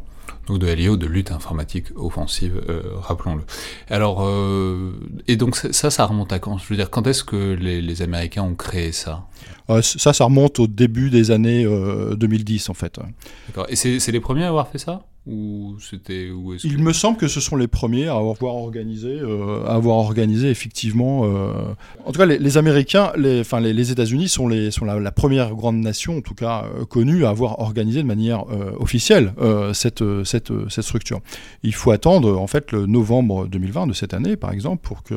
[0.47, 3.43] donc de LIO, de lutte informatique offensive, euh, rappelons-le.
[3.89, 4.91] Alors, euh,
[5.27, 6.57] et donc ça, ça remonte à quand?
[6.57, 9.25] Je veux dire, quand est-ce que les, les Américains ont créé ça?
[9.69, 12.99] Euh, Ça, ça remonte au début des années 2010, en fait.
[13.47, 13.65] D'accord.
[13.69, 15.03] Et c'est les premiers à avoir fait ça?
[15.27, 16.29] Ou c'était
[16.63, 20.49] Il me semble que ce sont les premiers à avoir organisé, euh, à avoir organisé
[20.49, 21.25] effectivement.
[21.25, 21.73] Euh,
[22.05, 25.53] en tout cas, les, Américains, les, enfin les, les États-Unis sont, les, sont la, première
[25.53, 28.45] grande nation, en tout cas euh, connue, à avoir organisé de manière
[28.79, 29.33] officielle
[29.73, 31.19] cette, cette, cette structure.
[31.63, 35.15] Il faut attendre en fait le novembre 2020 de cette année, par exemple, pour que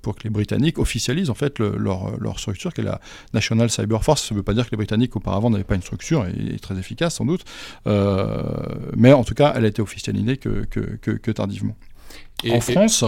[0.00, 3.00] pour que les Britanniques officialisent en fait leur, leur structure, qui est la
[3.34, 4.28] National Cyber Force.
[4.28, 6.58] Ça ne veut pas dire que les Britanniques auparavant n'avaient pas une structure et, et
[6.58, 7.44] très efficace sans doute,
[7.86, 11.76] mais en tout cas elle a été officialisée que, que, tardivement.
[12.50, 13.04] en France,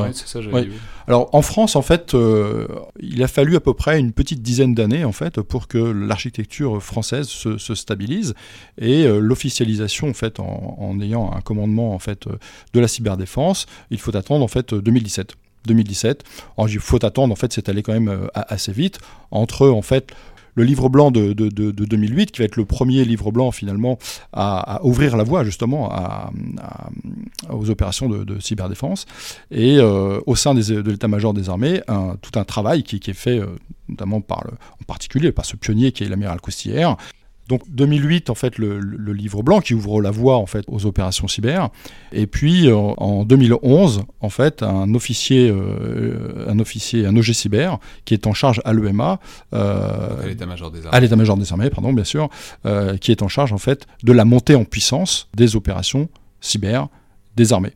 [1.06, 2.68] alors en France, en fait, euh,
[3.00, 6.82] il a fallu à peu près une petite dizaine d'années en fait pour que l'architecture
[6.82, 8.34] française se, stabilise
[8.78, 12.28] et euh, l'officialisation en fait en, ayant un commandement en fait
[12.72, 15.34] de la cyberdéfense, il faut attendre en fait 2017.
[15.66, 16.24] 2017.
[16.68, 18.98] il faut attendre, en fait, c'est allé quand même euh, assez vite
[19.30, 20.12] entre en fait
[20.54, 23.98] le livre blanc de, 2008, qui va être le premier livre blanc finalement
[24.32, 25.92] à, ouvrir la voie justement
[27.50, 29.06] aux opérations de, cyberdéfense,
[29.50, 31.80] et euh, au sein de l'état-major des armées,
[32.22, 33.46] tout un travail qui, est fait euh,
[33.88, 34.44] notamment par
[34.80, 36.96] en particulier par ce pionnier qui est l'amiral Coustillère,
[37.48, 38.78] donc 2008 en fait le,
[39.12, 41.68] livre blanc qui ouvre la voie en fait aux opérations cyber.
[42.12, 47.78] Et puis euh, en 2011 en fait un officier euh, un officier un OG cyber
[48.04, 49.20] qui est en charge à l'EMA
[49.52, 50.96] euh, à l'état-major des armées.
[50.96, 52.28] à l'état-major des armées pardon bien sûr
[53.00, 56.08] qui est en charge en fait de la montée en puissance des opérations
[56.40, 56.88] cyber
[57.36, 57.72] des armées.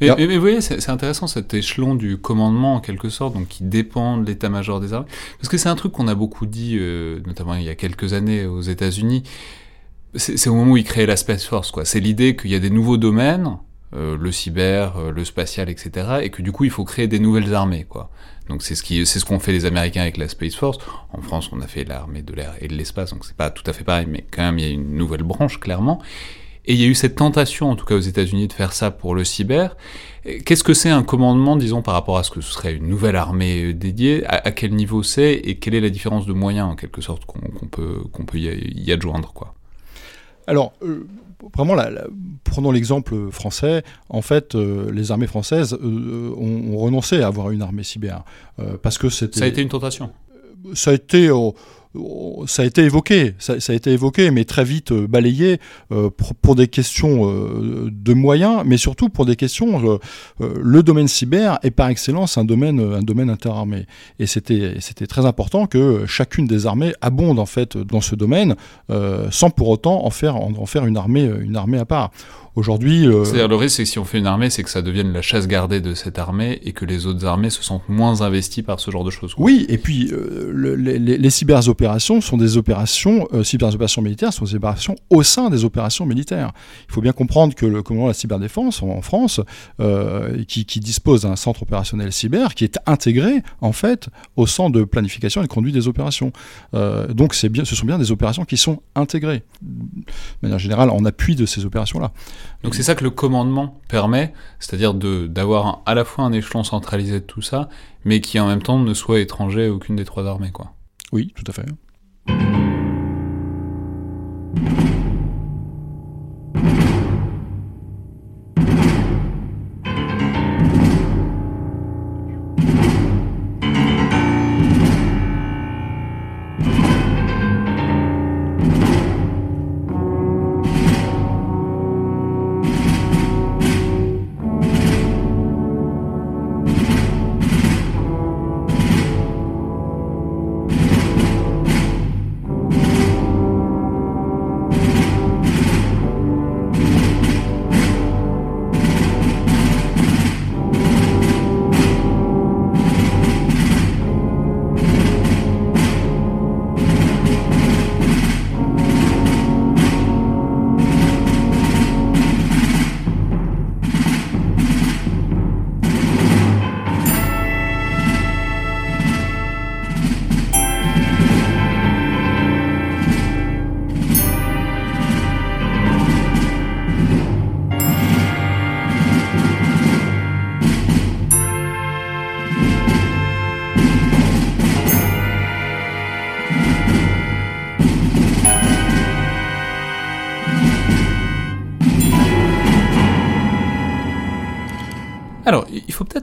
[0.00, 4.18] Mais, vous voyez, c'est intéressant cet échelon du commandement en quelque sorte, donc qui dépend
[4.18, 7.54] de l'état-major des armées, parce que c'est un truc qu'on a beaucoup dit, euh, notamment
[7.54, 9.22] il y a quelques années aux États-Unis.
[10.14, 11.84] C'est au moment où ils créaient la Space Force, quoi.
[11.84, 13.58] C'est l'idée qu'il y a des nouveaux domaines,
[13.94, 17.18] euh, le cyber, euh, le spatial, etc., et que du coup il faut créer des
[17.18, 18.10] nouvelles armées, quoi.
[18.48, 20.78] Donc c'est ce qui, c'est ce qu'ont fait les Américains avec la Space Force.
[21.12, 23.62] En France, on a fait l'armée de l'air et de l'espace, donc c'est pas tout
[23.66, 26.00] à fait pareil, mais quand même il y a une nouvelle branche clairement.
[26.68, 28.90] Et il y a eu cette tentation, en tout cas aux États-Unis, de faire ça
[28.90, 29.74] pour le cyber.
[30.44, 33.16] Qu'est-ce que c'est un commandement, disons, par rapport à ce que ce serait une nouvelle
[33.16, 34.22] armée dédiée?
[34.26, 35.32] À, quel niveau c'est?
[35.32, 38.92] Et quelle est la différence de moyens, en quelque sorte, qu'on peut, qu'on peut y,
[38.92, 39.54] adjoindre, quoi?
[40.46, 41.06] Alors, euh,
[41.56, 41.74] vraiment,
[42.44, 43.82] prenons l'exemple français.
[44.10, 48.24] En fait, euh, les armées françaises euh, ont, renoncé à avoir une armée cyber
[48.82, 49.38] parce que c'était.
[49.38, 50.10] Ça a été une tentation.
[50.74, 51.30] Ça a été
[52.46, 55.58] ça a été évoqué, ça, a été évoqué, mais très vite euh, balayé
[55.90, 56.10] euh,
[56.42, 59.98] pour, des questions euh, de moyens, mais surtout pour des questions.
[60.40, 63.86] le domaine cyber est par excellence un domaine, un domaine interarmé,
[64.18, 68.54] et c'était, c'était très important que chacune des armées abonde en fait dans ce domaine,
[69.30, 72.10] sans pour autant en faire, en, faire une armée, une armée à part.
[72.54, 73.06] Aujourd'hui.
[73.06, 75.12] Euh, C'est-à-dire, le risque, c'est que si on fait une armée, c'est que ça devienne
[75.12, 78.62] la chasse gardée de cette armée et que les autres armées se sentent moins investies
[78.62, 79.34] par ce genre de choses.
[79.38, 84.54] Oui, et puis euh, les, les, cyberopérations sont des opérations, euh, cyberopérations militaires sont des
[84.54, 86.52] opérations au sein des opérations militaires.
[86.88, 89.40] Il faut bien comprendre que le commandement de la cyberdéfense en, France,
[90.48, 94.84] qui, qui, dispose d'un centre opérationnel cyber, qui est intégré en fait au centre de
[94.84, 96.32] planification et de conduite des opérations.
[96.72, 100.04] donc, bien, ce sont bien des opérations qui sont intégrées, de
[100.42, 102.12] manière générale, en appui de ces opérations-là.
[102.62, 107.20] Donc c'est ça que le commandement permet, c'est-à-dire d'avoir à la fois un échelon centralisé
[107.20, 107.68] de tout ça,
[108.04, 110.52] mais qui en même temps ne soit étranger à aucune des trois armées.
[110.52, 110.72] Quoi.
[111.12, 112.77] Oui, tout à fait.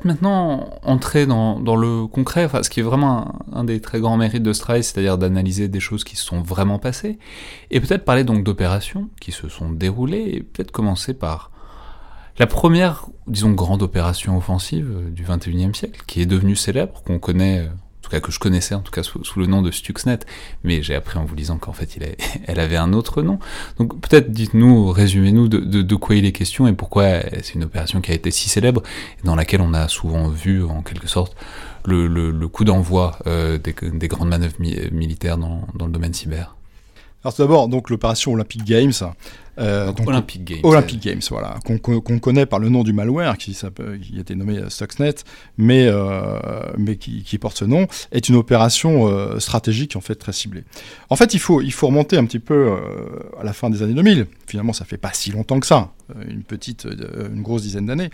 [0.05, 4.43] Maintenant entrer dans, le concret, enfin, ce qui est vraiment un, des très grands mérites
[4.43, 7.19] de Strice, c'est-à-dire d'analyser des choses qui se sont vraiment passées,
[7.71, 11.51] et peut-être parler donc d'opérations qui se sont déroulées, et peut-être commencer par
[12.37, 17.67] la première, disons, grande opération offensive du 21e siècle, qui est devenue célèbre, qu'on connaît
[18.05, 20.19] tout cas que je connaissais en tout cas sous, le nom de Stuxnet,
[20.63, 21.97] mais j'ai appris en vous lisant qu'en fait
[22.47, 23.39] elle avait un autre nom.
[23.79, 28.11] Donc peut-être dites-nous, résumez-nous de, quoi il est question et pourquoi c'est une opération qui
[28.11, 28.83] a été si célèbre
[29.23, 31.35] dans laquelle on a souvent vu en quelque sorte
[31.85, 36.55] le, coup d'envoi euh, des, des, grandes manœuvres militaires dans, dans le domaine cyber.
[37.23, 38.93] Alors tout d'abord, donc l'opération Olympic Games,
[39.59, 40.59] euh, donc, Olympic Games.
[40.63, 44.61] Olympic Games, voilà, qu'on connaît par le nom du malware qui, qui a été nommé
[44.69, 45.15] Stuxnet,
[45.57, 46.39] mais, euh,
[46.77, 50.63] mais qui, qui, porte ce nom, est une opération euh, stratégique en fait très ciblée.
[51.09, 53.81] En fait, il faut, il faut remonter un petit peu euh, à la fin des
[53.81, 54.27] années 2000.
[54.47, 58.09] Finalement, ça fait pas si longtemps que ça, euh, une petite, une grosse dizaine d'années.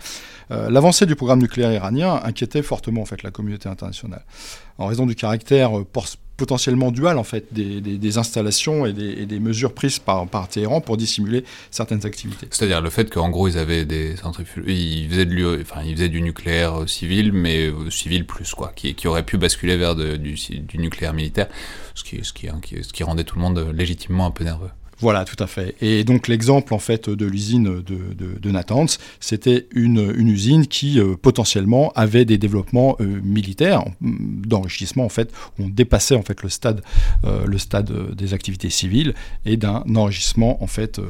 [0.50, 4.24] L'avancée du programme nucléaire iranien inquiétait fortement en fait la communauté internationale,
[4.76, 5.72] en raison du caractère
[6.36, 10.96] potentiellement dual en fait des, des, installations et des, mesures prises par, par Téhéran pour
[10.96, 12.46] dissimuler certaines activités.
[12.50, 17.66] C'est-à-dire le fait qu'en gros ils avaient des centrifuges, ils faisaient, du nucléaire civil, mais
[17.66, 21.48] euh, civil plus quoi, qui, qui aurait pu basculer vers du, du, nucléaire militaire,
[21.94, 22.48] ce qui, ce, qui,
[22.82, 24.70] ce qui rendait tout le monde légitimement un peu nerveux.
[25.02, 25.74] Voilà, tout à fait.
[25.80, 31.16] Et donc l'exemple en fait de l'usine de, de, Natanz, c'était une, usine qui euh,
[31.20, 36.48] potentiellement avait des développements euh, militaires d'enrichissement en fait, où on dépassait en fait le
[36.48, 36.82] stade,
[37.24, 41.00] euh, des activités civiles et d'un enrichissement en fait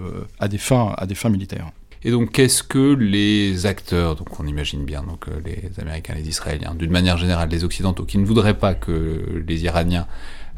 [0.41, 0.97] à des fins
[1.29, 1.71] militaires.
[2.05, 6.75] Et donc, qu'est-ce que les acteurs, donc on imagine bien, donc les Américains, les Israéliens,
[6.75, 10.07] d'une manière générale, les Occidentaux, qui ne voudraient pas que les Iraniens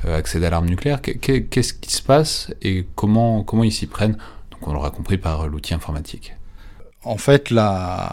[0.07, 4.17] accèdent à l'arme nucléaire, qu'est-ce qui se passe et comment, comment ils s'y prennent?
[4.53, 6.35] Donc, on l'aura compris par l'outil informatique
[7.05, 8.13] en fait, la,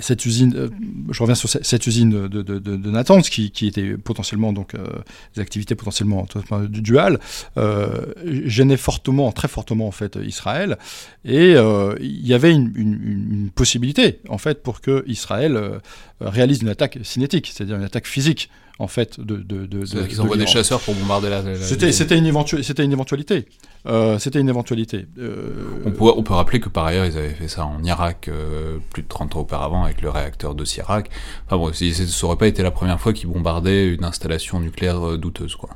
[0.00, 0.68] cette usine, euh,
[1.10, 4.86] je reviens sur cette usine de, de, Natanz, qui, était potentiellement donc euh,
[5.34, 6.26] des activités potentiellement
[6.68, 7.18] duales,
[7.56, 10.78] euh, gênait fortement, très fortement en fait Israël,
[11.24, 13.00] et euh, il y avait une, une,
[13.32, 15.80] une, possibilité en fait pour que Israël
[16.20, 19.36] réalise une attaque cinétique, c'est-à-dire une attaque physique en fait de.
[19.36, 21.42] de, de C'est-à-dire qu'ils envoient des chasseurs pour bombarder la.
[21.56, 23.46] C'était, c'était une, c'était une éventualité.
[23.86, 25.06] Euh, c'était une éventualité.
[25.18, 25.80] Euh...
[25.84, 28.78] On, peut, on, peut, rappeler que par ailleurs, ils avaient fait ça en Irak euh,
[28.92, 31.10] plus de 30 ans auparavant avec le réacteur de Sirak.
[31.46, 35.56] Enfin bon, ça aurait pas été la première fois qu'ils bombardaient une installation nucléaire douteuse,
[35.56, 35.70] quoi.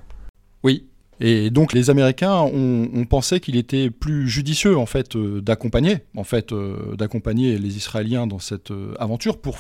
[1.21, 7.59] Et donc les Américains ont, pensé qu'il était plus judicieux en fait euh, euh, d'accompagner
[7.59, 9.57] les Israéliens dans cette euh, aventure pour,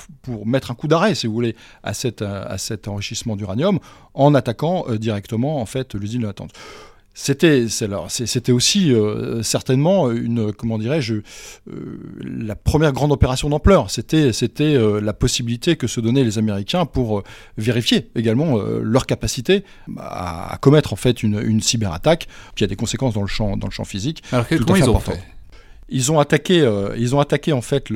[0.46, 2.24] mettre un coup d'arrêt si vous voulez à, cette,
[2.56, 3.78] cet enrichissement d'uranium
[4.14, 6.52] en attaquant directement en fait l'usine de la tente.
[7.22, 11.22] C'était, c'était aussi euh, certainement une, comment dirais-je, euh,
[12.24, 13.90] la première grande opération d'ampleur.
[13.90, 17.22] C'était, c'était euh, la possibilité que se donnaient les Américains pour
[17.58, 19.64] vérifier également leur capacité
[19.98, 23.66] à, commettre en fait une, une, cyberattaque qui a des conséquences dans le champ, dans
[23.66, 24.22] le champ physique.
[24.32, 25.20] Alors comment ils ont fait?
[25.90, 27.90] Ils ont attaqué, euh, ils ont attaqué en fait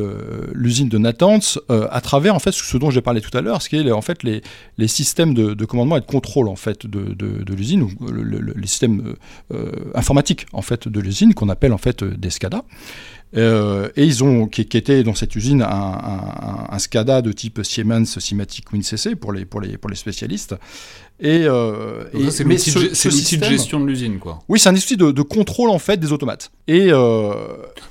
[0.53, 3.62] l'usine de Natanz euh, à travers en fait ce dont j'ai parlé tout à l'heure,
[3.62, 4.42] ce qui est en fait les,
[4.78, 7.88] les systèmes de, de, commandement et de contrôle en fait de, de, l'usine,
[8.57, 9.14] les systèmes
[9.53, 12.64] euh, informatiques en fait de l'usine qu'on appelle en fait des SCADA.
[13.36, 17.64] Et ils ont, qui, qui, était dans cette usine un, un, un, SCADA de type
[17.64, 20.55] Siemens Simatic WinCC pour les, pour les, pour les spécialistes.
[21.21, 24.43] Et, euh, et c'est l'outil de, gestion de l'usine, quoi.
[24.49, 26.51] Oui, c'est un outil de, de, contrôle en fait des automates.
[26.67, 27.35] Et euh,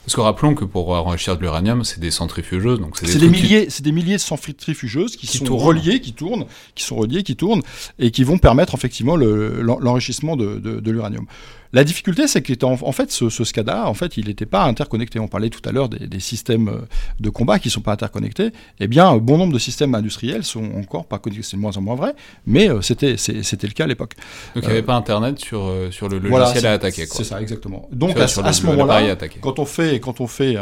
[0.05, 3.29] parce que rappelons que pour enrichir de l'uranium, c'est des centrifugeuses, donc c'est des, des,
[3.29, 5.65] milliers, c'est des milliers de centrifugeuses qui, qui sont tournent.
[5.65, 6.45] reliées, qui tournent,
[6.75, 7.61] qui sont reliées, qui tournent,
[7.97, 11.25] et qui vont permettre effectivement l'enrichissement le, de, de l'uranium.
[11.73, 15.19] La difficulté, c'est qu'en en fait, ce, ce, SCADA, en fait, il n'était pas interconnecté.
[15.19, 16.81] On parlait tout à l'heure des, des, systèmes euh,
[17.19, 18.51] de combat qui ne sont pas interconnectés.
[18.79, 21.41] Eh bien, bon nombre de systèmes industriels sont encore pas connectés.
[21.41, 22.13] C'est de moins en moins vrai,
[22.45, 22.81] mais euh,
[23.17, 24.15] c'était c'était le cas à l'époque.
[24.55, 27.05] Donc, il n'y avait euh, pas Internet sur, sur le logiciel voilà, à attaquer.
[27.05, 27.87] C'est ça, exactement.
[27.91, 30.57] Donc, à, à, ce moment-là, quand on fait, quand on fait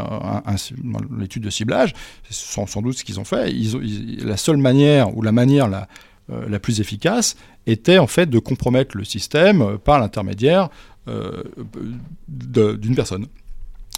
[1.17, 1.93] l'étude de ciblage,
[2.29, 3.51] c'est sans, doute ce qu'ils ont fait.
[3.51, 5.87] Ils, ils, la seule manière, ou la manière la,
[6.29, 7.35] la plus efficace,
[7.67, 10.69] était en fait de compromettre le système par l'intermédiaire
[11.07, 11.43] euh,
[12.27, 13.25] d'une personne.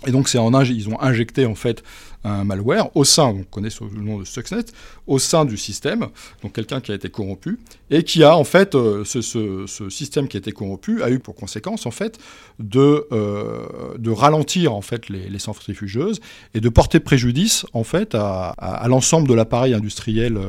[0.05, 1.83] Et donc en ils ont injecté en fait
[2.23, 4.65] un malware au sein, on connaît sous le nom de Stuxnet,
[5.07, 6.07] au sein du système,
[6.41, 10.37] donc quelqu'un qui a été corrompu et qui a en fait euh, ce, système qui
[10.37, 12.19] a été corrompu a eu pour conséquence en fait
[12.59, 16.21] de, euh, de ralentir en fait les, centrifugeuses
[16.53, 20.45] et de porter préjudice en fait à, à, l'ensemble de l'appareil industriel euh,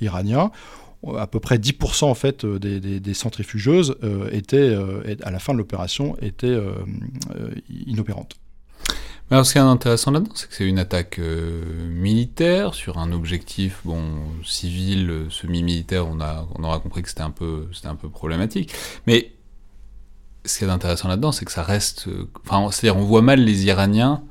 [0.00, 0.50] iranien
[1.18, 3.96] à peu près 10% en fait des, centrifugeuses
[4.32, 4.74] étaient,
[5.22, 6.58] à la fin de l'opération, étaient
[7.68, 8.36] inopérantes.
[9.30, 13.10] Alors, ce qui est intéressant là-dedans, c'est que c'est une attaque euh, militaire sur un
[13.12, 14.02] objectif, bon,
[14.44, 16.06] civil, semi-militaire.
[16.06, 18.72] On a, on aura compris que c'était un peu, c'était un peu problématique.
[19.06, 19.32] Mais
[20.44, 22.08] ce qui est intéressant là-dedans, c'est que ça reste,
[22.46, 24.22] enfin, c'est-à-dire, on voit mal les Iraniens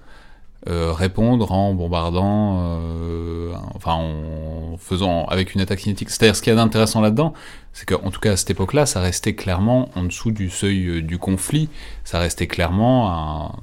[0.70, 6.10] euh, répondre en bombardant, euh, enfin en faisant avec une attaque cinétique.
[6.10, 7.34] C'est-à-dire ce qu'il y a d'intéressant là-dedans,
[7.74, 11.02] c'est qu'en tout cas à cette époque-là, ça restait clairement en dessous du seuil euh,
[11.02, 11.68] du conflit,
[12.06, 13.56] ça restait clairement un,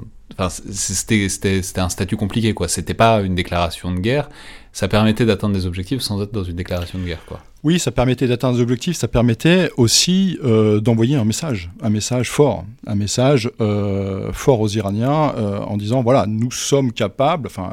[0.48, 1.28] c'était
[1.76, 2.68] un statut compliqué quoi.
[2.68, 4.28] C'était pas une déclaration de guerre,
[4.72, 7.40] ça permettait d'atteindre des objectifs sans être dans une déclaration de guerre quoi.
[7.62, 12.30] Oui, ça permettait d'atteindre des objectifs, ça permettait aussi euh, d'envoyer un message, un message
[12.30, 17.72] fort, un message euh, fort aux Iraniens euh, en disant voilà, nous sommes capables, enfin.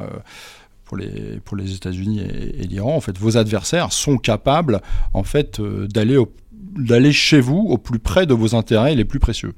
[0.85, 4.81] Pour les, États-Unis et, l'Iran, en fait, vos adversaires sont capables,
[5.13, 9.53] en fait, d'aller chez vous au plus près de vos intérêts les plus précieux.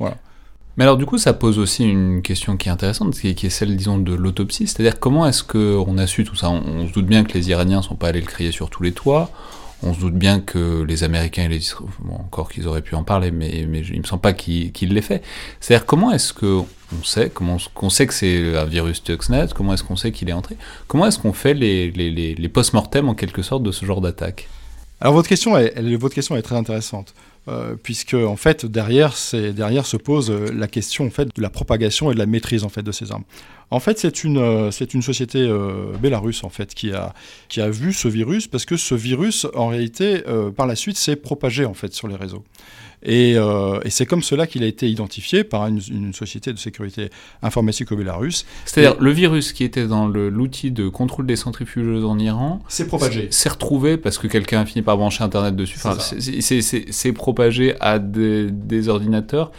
[0.00, 0.16] Voilà.
[0.76, 3.76] Mais alors du coup, ça pose aussi une question qui est intéressante, qui est, celle,
[3.76, 4.66] disons, de l'autopsie.
[4.66, 6.50] C'est-à-dire comment est-ce qu'on a su tout ça?
[6.50, 8.92] On, se doute bien que les Iraniens sont pas allés le crier sur tous les
[8.92, 9.30] toits.
[9.82, 11.60] On se doute bien que les Américains et les
[12.00, 14.86] bon, encore qu'ils auraient pu en parler, mais, mais il me semble pas qu'ils qu
[14.86, 15.22] l'aient fait.
[15.60, 16.62] C'est-à-dire comment est-ce que
[16.98, 19.48] on sait comment qu'on sait que c'est un virus Stuxnet?
[19.54, 20.56] Comment est-ce qu'on sait qu'il est entré?
[20.88, 24.48] Comment est-ce qu'on fait les, post-mortem en quelque sorte de ce genre d'attaque?
[25.00, 27.14] Alors votre question est très intéressante.
[27.48, 31.48] Euh, puisque en fait derrière, derrière se pose euh, la question en fait de la
[31.48, 33.22] propagation et de la maîtrise en fait de ces armes.
[33.70, 35.92] En fait, c'est une euh, c'est une société euh,
[36.42, 37.14] en fait qui a
[37.48, 40.96] qui a vu ce virus parce que ce virus en réalité euh, par la suite
[40.96, 42.44] s'est propagé en fait sur les réseaux.
[43.02, 46.58] Et, euh, et c'est comme cela qu'il a été identifié par une, une, société de
[46.58, 47.10] sécurité
[47.42, 48.46] informatique au Bélarus.
[48.64, 53.28] C'est-à-dire le virus qui était dans l'outil de contrôle des centrifugeuses en Iran s'est propagé.
[53.30, 55.78] S'est retrouvé parce que quelqu'un a fini par brancher Internet dessus.
[55.82, 59.52] Enfin, c'est propagé à des, des ordinateurs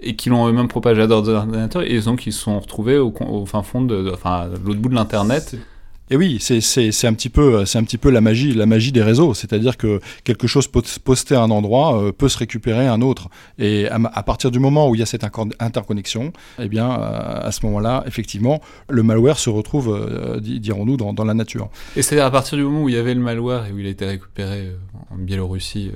[0.00, 3.12] et qui l'ont eux-mêmes propagé à d'autres ordinateurs et donc ils se sont retrouvés au,
[3.20, 5.56] au fin fond de, enfin, l'autre bout de l'internet
[6.10, 9.02] et oui, c'est un petit peu c'est un petit peu la magie la magie des
[9.02, 13.00] réseaux, c'est-à-dire que quelque chose posté à un endroit euh, peut se récupérer à un
[13.00, 13.28] autre.
[13.58, 15.24] Et à, partir du moment où il y a cette
[15.58, 21.12] interconnexion, eh bien euh, à ce moment-là, effectivement, le malware se retrouve, euh, dirons-nous, dans,
[21.12, 21.70] dans, la nature.
[21.96, 23.86] Et c'est-à-dire à partir du moment où il y avait le malware et où il
[23.86, 24.72] a été récupéré
[25.10, 25.90] en Biélorussie,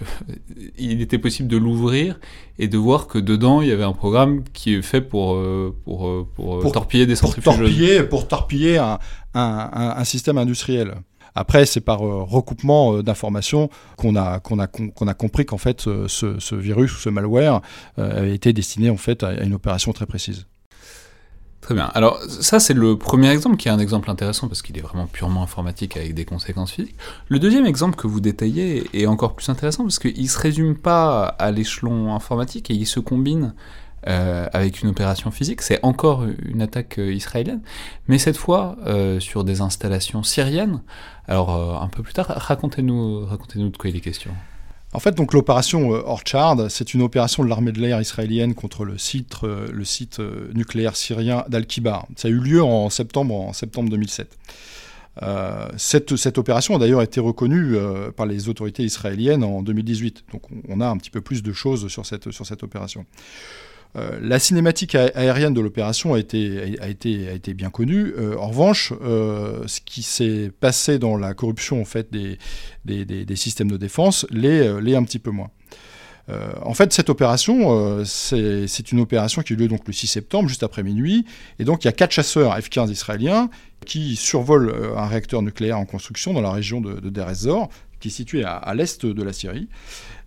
[0.78, 2.18] il était possible de l'ouvrir
[2.62, 5.36] et de voir que dedans il y avait un programme qui est fait pour
[5.84, 7.16] pour, pour, pour torpiller des.
[7.16, 8.98] Pour torpiller, pour torpiller un
[9.34, 10.94] un, système industriel.
[11.34, 15.58] Après, c'est par euh, recoupement euh, d'informations qu'on a, qu'on a, qu'on a compris qu'en
[15.58, 17.60] fait, euh, ce, virus ou ce malware
[17.96, 20.46] avait été destiné en fait à, une opération très précise.
[21.60, 21.90] Très bien.
[21.94, 25.06] Alors ça, c'est le premier exemple qui est un exemple intéressant parce qu'il est vraiment
[25.06, 26.96] purement informatique avec des conséquences physiques.
[27.28, 30.76] Le deuxième exemple que vous détaillez est encore plus intéressant parce qu'il ne se résume
[30.76, 33.52] pas à l'échelon informatique et il se combine
[34.08, 35.60] euh, avec une opération physique.
[35.60, 37.60] C'est encore une attaque euh, israélienne,
[38.08, 40.80] mais cette fois euh, sur des installations syriennes.
[41.28, 41.50] Alors
[41.82, 44.30] un peu plus tard, racontez-nous racontez de quoi il est question.
[44.92, 48.98] En fait, donc l'opération Orchard, c'est une opération de l'armée de l'air israélienne contre le
[48.98, 50.20] site, le site
[50.52, 52.06] nucléaire syrien d'Al-Kibar.
[52.16, 54.36] Ça a eu lieu en septembre, en septembre 2007.
[55.76, 57.76] cette, opération a d'ailleurs été reconnue
[58.16, 60.24] par les autorités israéliennes en 2018.
[60.32, 63.06] Donc on a un petit peu plus de choses sur cette opération.
[63.96, 68.12] Euh, la cinématique aérienne de l'opération a été, bien connue.
[68.16, 71.82] Euh, en revanche, euh, ce qui s'est passé dans la corruption
[72.12, 75.50] des, systèmes de défense l'est un petit peu moins.
[76.64, 80.48] en fait, cette opération, c'est une opération qui a eu lieu donc, le 6 septembre,
[80.48, 81.24] juste après minuit.
[81.58, 83.50] Et donc, il y a quatre chasseurs F-15 israéliens
[83.84, 87.22] qui survolent un réacteur nucléaire en construction dans la région de, de
[87.98, 89.68] qui est située à, à l'est de la Syrie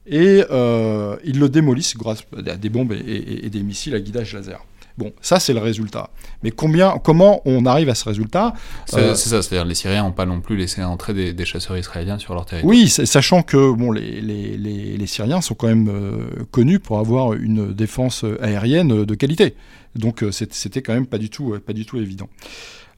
[0.06, 4.60] et euh, ils le démolissent grâce à des bombes et, des missiles à guidage laser.
[4.96, 6.12] Bon, ça c'est le résultat.
[6.44, 8.54] Mais combien, comment on arrive à ce résultat
[8.86, 12.20] C'est euh, ça, c'est-à-dire les Syriens n'ont pas non plus laissé entrer des, chasseurs israéliens
[12.20, 12.70] sur leur territoire.
[12.70, 17.34] Oui, sachant que bon, les, les, les, Syriens sont quand même euh, connus pour avoir
[17.34, 19.56] une défense aérienne de qualité.
[19.96, 22.30] Donc c'était quand même pas du tout, pas du tout évident.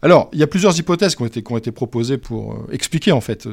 [0.02, 3.48] Alors, il y a plusieurs hypothèses qui ont été, proposées pour euh, expliquer en fait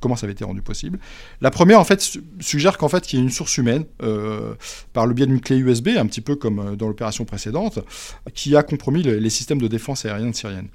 [0.00, 0.98] comment ça avait été rendu possible.
[1.40, 4.54] La première en fait suggère qu'en fait qu'il y a une source humaine euh,
[4.92, 7.80] par le biais d'une clé USB, un petit peu comme euh, dans l'opération précédente,
[8.34, 10.68] qui a compromis les systèmes de défense aérienne syrienne.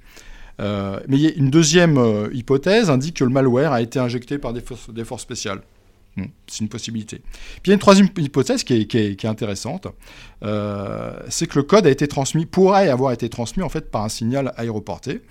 [0.59, 1.99] mais une deuxième
[2.31, 4.61] hypothèse indique que le malware a été injecté par des
[5.03, 5.61] forces spéciales.
[6.15, 7.21] Hmm, c'est une possibilité.
[7.25, 9.87] Puis il y a une troisième hypothèse qui est, intéressante,
[10.43, 14.03] euh, c'est que le code a été transmis, pourrait avoir été transmis en fait par
[14.03, 15.21] un signal aéroporté,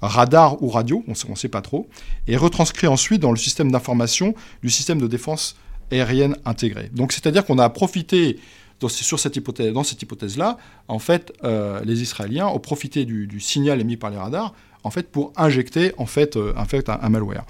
[0.00, 1.88] radar ou radio, on ne sait pas trop,
[2.26, 4.34] et retranscrit ensuite dans le système d'information
[4.64, 5.56] du système de défense
[5.92, 6.90] aérienne intégré.
[6.92, 8.38] Donc c'est-à-dire qu'on a profité
[8.88, 10.56] sur cette hypothèse, dans cette hypothèse-là,
[10.88, 15.08] en fait, euh, les Israéliens ont profité du, signal émis par les radars, en fait,
[15.08, 17.44] pour injecter en fait, euh, un malware.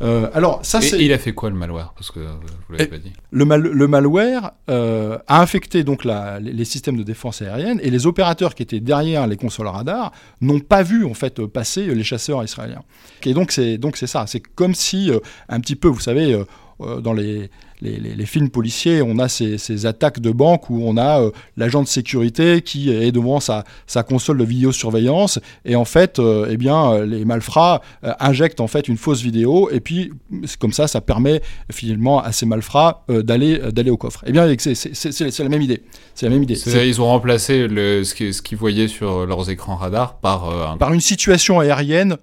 [0.00, 0.98] Euh, alors, ça, c'est...
[1.04, 1.92] il a fait quoi le malware?
[1.94, 2.28] Parce que euh,
[2.68, 3.12] vous l'avez pas dit.
[3.30, 8.06] Le, le malware euh, a infecté donc la, les systèmes de défense aérienne et les
[8.06, 12.44] opérateurs qui étaient derrière les consoles radar n'ont pas vu en fait passer les chasseurs
[12.44, 12.82] israéliens.
[13.24, 14.26] Et donc c'est donc c'est ça.
[14.26, 15.10] C'est comme si
[15.48, 16.40] un petit peu, vous savez,
[16.80, 17.50] dans les
[17.80, 21.88] les, films policiers, on a ces, attaques de banque où on a euh, l'agent de
[21.88, 23.64] sécurité qui est devant sa,
[24.08, 28.88] console de vidéosurveillance et en fait, euh, eh bien, euh, les malfrats injectent en fait
[28.88, 30.12] une fausse vidéo et puis
[30.58, 34.22] comme ça, ça permet finalement à ces malfrats d'aller d'aller au coffre.
[34.26, 35.82] Eh bien, c'est la même idée.
[36.14, 36.54] C'est la même idée.
[36.54, 41.60] Ils ont remplacé le, ce qu'ils voyaient sur leurs écrans radar par par une situation
[41.60, 42.16] aérienne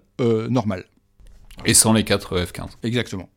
[0.49, 0.85] normale.
[1.65, 2.67] Et sans les 4 F-15.
[2.83, 3.29] Exactement.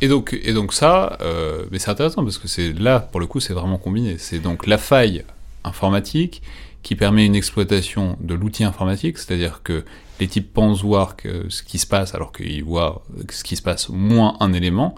[0.00, 3.26] Et donc, et donc ça, euh, mais c'est intéressant parce que c'est là, pour le
[3.26, 4.18] coup, c'est vraiment combiné.
[4.18, 5.24] C'est donc la faille
[5.62, 6.42] informatique
[6.82, 9.84] qui permet une exploitation de l'outil informatique, c'est-à-dire que
[10.20, 11.16] les types pensent voir
[11.48, 14.94] ce qui se passe alors qu'ils voient ce qui se passe moins un élément,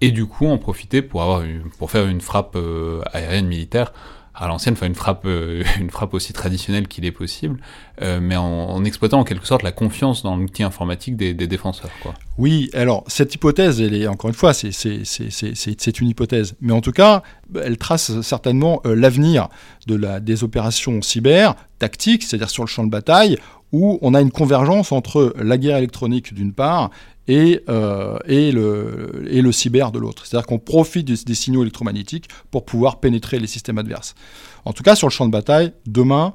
[0.00, 1.44] et du coup en profiter pour, avoir
[1.78, 3.92] pour faire une frappe euh, aérienne militaire
[4.40, 7.60] à l'ancienne, enfin une frappe, euh, une frappe aussi traditionnelle qu'il est possible,
[8.00, 11.90] euh, mais en, exploitant en quelque sorte la confiance dans l'outil informatique des, défenseurs.
[12.38, 16.92] Oui, alors cette hypothèse, elle est encore une fois, c'est une hypothèse, mais en tout
[16.92, 17.22] cas,
[17.62, 19.48] elle trace certainement euh, l'avenir
[19.86, 23.36] de la, des opérations cyber tactiques, c'est-à-dire sur le champ de bataille,
[23.72, 26.90] où on a une convergence entre la guerre électronique d'une part
[27.30, 30.26] et, euh, et, le, cyber de l'autre.
[30.26, 34.16] C'est-à-dire qu'on profite des, signaux électromagnétiques pour pouvoir pénétrer les systèmes adverses.
[34.64, 36.34] En tout cas, sur le champ de bataille, demain,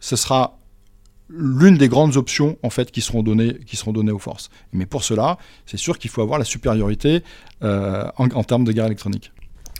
[0.00, 0.58] ce sera
[1.28, 4.48] l'une des grandes options en fait qui seront données, qui seront données aux forces.
[4.72, 5.36] Mais pour cela,
[5.66, 7.22] c'est sûr qu'il faut avoir la supériorité
[7.62, 9.32] euh, en, termes de guerre électronique.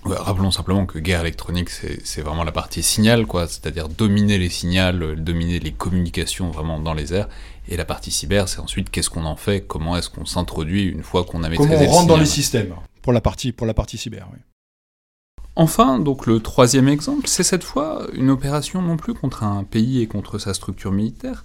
[0.06, 4.48] Ouais, rappelons simplement que guerre électronique, c'est vraiment la partie signal, quoi, c'est-à-dire dominer les
[4.48, 7.28] signaux, dominer les communications vraiment dans les airs.
[7.68, 11.02] Et la partie cyber, c'est ensuite qu'est-ce qu'on en fait, comment est-ce qu'on s'introduit une
[11.02, 13.74] fois qu'on a maîtrisé Comment on rentre dans les systèmes pour la partie, pour la
[13.74, 14.28] partie cyber.
[14.32, 14.38] Oui.
[15.56, 20.00] Enfin, donc le troisième exemple, c'est cette fois une opération non plus contre un pays
[20.00, 21.44] et contre sa structure militaire,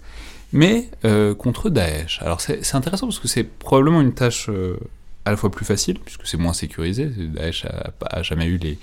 [0.53, 2.21] mais euh, contre Daesh.
[2.21, 4.77] Alors c'est intéressant parce que c'est probablement une tâche euh,
[5.25, 8.77] à la fois plus facile, puisque c'est moins sécurisé, Daesh a, a jamais eu les,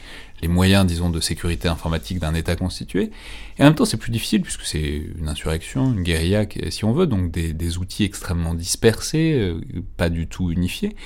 [0.49, 3.12] moyens, disons, de sécurité informatique d'un État constitué,
[3.59, 6.93] et en même temps c'est plus difficile, puisque c'est une insurrection, une guérilla, si on
[6.93, 9.61] veut, donc des, outils extrêmement dispersés, euh,
[9.97, 10.97] pas du tout unifiés,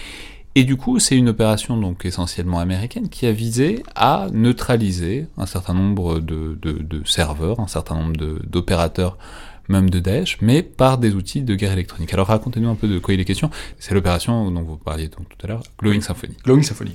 [0.55, 5.45] et du coup, c'est une opération donc essentiellement américaine qui a visé à neutraliser un
[5.45, 9.19] certain nombre de serveurs, un certain nombre d'opérateurs
[9.69, 12.13] même de Daesh, mais par des outils de guerre électronique.
[12.13, 13.51] Alors racontez-nous un peu de quoi il est question.
[13.79, 16.35] C'est l'opération dont vous parliez donc, tout à l'heure, Glowing Symphony.
[16.45, 16.93] Glowing Symphony.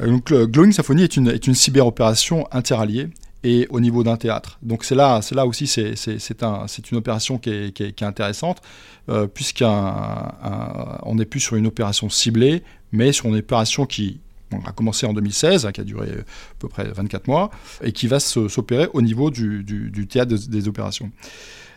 [0.00, 3.08] Euh, donc, Glowing Symphony est une, est une cyber-opération interalliée
[3.46, 4.58] et au niveau d'un théâtre.
[4.62, 8.60] Donc c'est là, là aussi, c'est, un, une opération qui est, qui est, intéressante,
[9.08, 14.18] euh, puisqu'on n'est plus sur une opération ciblée, mais sur une opération qui
[14.64, 16.24] a commencé en 2016, hein, qui a duré à
[16.58, 17.50] peu près 24 mois,
[17.82, 21.10] et qui va s'opérer au niveau du, du, théâtre de, des opérations.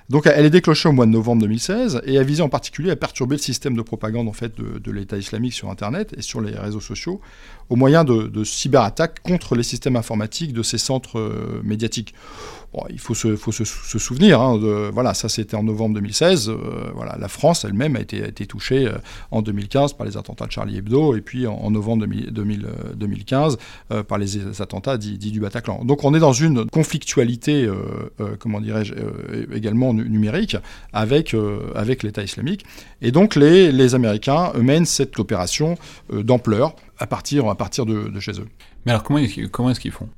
[0.10, 2.96] Donc elle est déclenchée au mois de novembre 2016 et a visé en particulier à
[2.96, 6.58] perturber le système de propagande en fait de, l'État islamique sur Internet et sur les
[6.58, 7.22] réseaux sociaux
[7.70, 12.16] au moyen de, de cyberattaques contre les systèmes informatiques de ces centres euh, médiatiques.
[12.90, 16.50] Il faut se, faut se, souvenir, hein, de, voilà, ça c'était en novembre 2016.
[16.50, 18.98] Euh, voilà, la France elle-même a été, a été touchée euh,
[19.32, 23.58] en 2015 par les attentats de Charlie Hebdo et puis en, novembre 2000, 2000, 2015
[23.92, 25.84] euh, par les attentats dits, du Bataclan.
[25.84, 27.70] Donc on est dans une conflictualité,
[28.40, 28.94] comment dirais-je,
[29.54, 30.56] également numérique
[30.94, 31.36] avec,
[31.76, 32.66] avec l'État islamique.
[33.02, 35.78] Et donc les, les Américains mènent cette opération
[36.12, 38.48] d'ampleur à partir, à partir de, de, chez eux.
[38.86, 39.20] Mais alors comment
[39.70, 40.10] est-ce qu'ils font?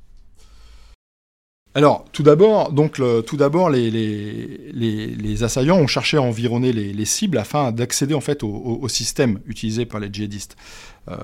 [1.74, 7.38] Alors, tout d'abord, donc, tout d'abord, les, assaillants ont cherché à environner les, les cibles
[7.38, 10.58] afin d'accéder en fait au, système utilisé par les djihadistes.
[11.10, 11.16] Euh,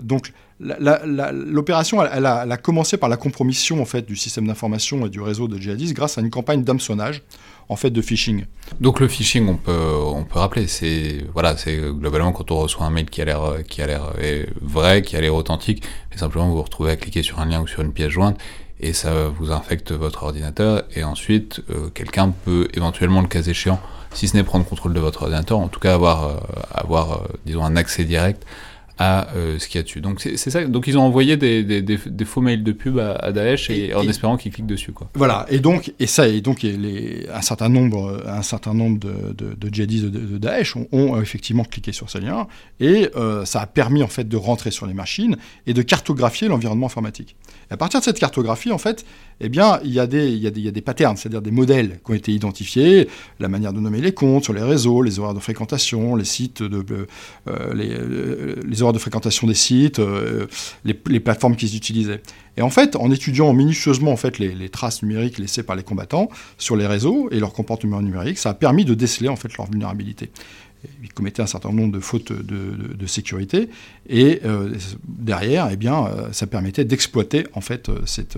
[0.00, 5.20] donc, l'opération, elle, a, commencé par la compromission en fait du système d'information et du
[5.20, 7.22] réseau de djihadistes grâce à une campagne d'hameçonnage
[7.68, 8.46] en fait de phishing.
[8.80, 12.84] Donc le phishing, on peut on peut rappeler, c'est voilà, c'est globalement quand on reçoit
[12.86, 14.12] un mail qui a l'air qui a l'air
[14.60, 15.82] vrai, qui a l'air authentique,
[16.12, 18.38] et simplement vous vous retrouvez à cliquer sur un lien ou sur une pièce jointe
[18.82, 23.80] et ça vous infecte votre ordinateur, et ensuite euh, quelqu'un peut éventuellement, le cas échéant,
[24.12, 26.36] si ce n'est prendre contrôle de votre ordinateur, en tout cas avoir, euh,
[26.72, 28.44] avoir euh, disons, un accès direct
[28.98, 30.00] à euh, ce qu'il y a dessus.
[30.00, 30.64] Donc c'est ça.
[30.64, 33.70] Donc ils ont envoyé des, des, des, des, faux mails de pub à, à Daesh
[33.70, 35.10] et, et en et, espérant qu'ils cliquent dessus, quoi.
[35.14, 35.46] Voilà.
[35.48, 39.54] Et donc et ça et donc les, un certain nombre un certain nombre de, de,
[39.54, 42.46] de djihadistes de, de, Daesh ont, ont, effectivement cliqué sur ces liens
[42.80, 45.36] et euh, ça a permis en fait de rentrer sur les machines
[45.66, 47.36] et de cartographier l'environnement informatique.
[47.70, 49.04] Et à partir de cette cartographie, en fait,
[49.44, 51.16] eh bien, il y a des, il y a des, il y a des patterns,
[51.16, 53.08] c'est-à-dire des modèles qui ont été identifiés,
[53.40, 56.62] la manière de nommer les comptes sur les réseaux, les horaires de fréquentation, les sites
[56.62, 56.84] de
[57.48, 60.46] euh, les, les horaires de fréquentation des sites, euh,
[60.84, 62.22] les, plateformes qu'ils utilisaient.
[62.56, 65.82] Et en fait, en étudiant minutieusement en fait les, les, traces numériques laissées par les
[65.82, 69.56] combattants sur les réseaux et leur comportement numérique, ça a permis de déceler en fait
[69.56, 70.30] leur vulnérabilité
[71.02, 73.68] il commettait un certain nombre de fautes de, de, de sécurité.
[74.08, 74.74] Et euh,
[75.06, 78.36] derrière eh bien euh, ça permettait d'exploiter en fait euh, cette,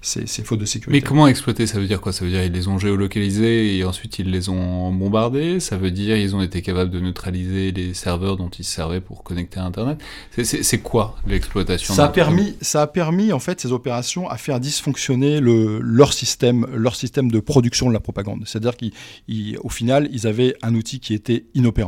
[0.00, 0.92] ces, ces, fautes de sécurité.
[0.92, 1.66] Mais comment exploiter?
[1.66, 2.12] Ça veut dire quoi?
[2.12, 5.90] Ça veut dire ils les ont géolocalisés et ensuite ils les ont bombardés Ça veut
[5.90, 9.64] dire ils ont été capables de neutraliser les serveurs dont ils servaient pour connecter à
[9.64, 9.98] internet?
[10.42, 14.60] C'est quoi l'exploitation Ça a permis ça a permis en fait ces opérations à faire
[14.60, 18.44] dysfonctionner le, leur système leur système de production de la propagande.
[18.46, 21.81] C'est-à-dire qu'au final ils avaient un outil qui était inopérant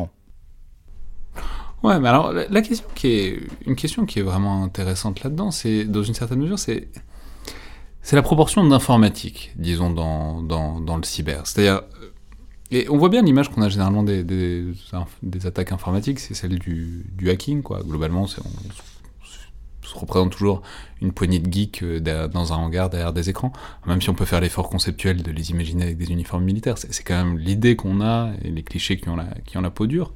[1.84, 5.84] Ouais, mais alors la, question qui est une question qui est vraiment intéressante là-dedans, c'est
[5.84, 6.88] dans une certaine mesure, c'est
[8.00, 11.46] c'est la proportion d'informatique, disons dans, dans, dans le cyber.
[11.46, 11.82] C'est-à-dire
[12.70, 17.04] et on voit bien l'image qu'on a généralement des, des, attaques informatiques, c'est celle du,
[17.12, 17.82] du, hacking, quoi.
[17.82, 20.62] Globalement, on, on, se représente toujours
[21.02, 23.52] une poignée de geeks euh, dans un hangar derrière des écrans,
[23.86, 26.78] même si on peut faire l'effort conceptuel de les imaginer avec des uniformes militaires.
[26.78, 29.70] C'est quand même l'idée qu'on a et les clichés qui ont la, qui ont la
[29.70, 30.12] peau dure.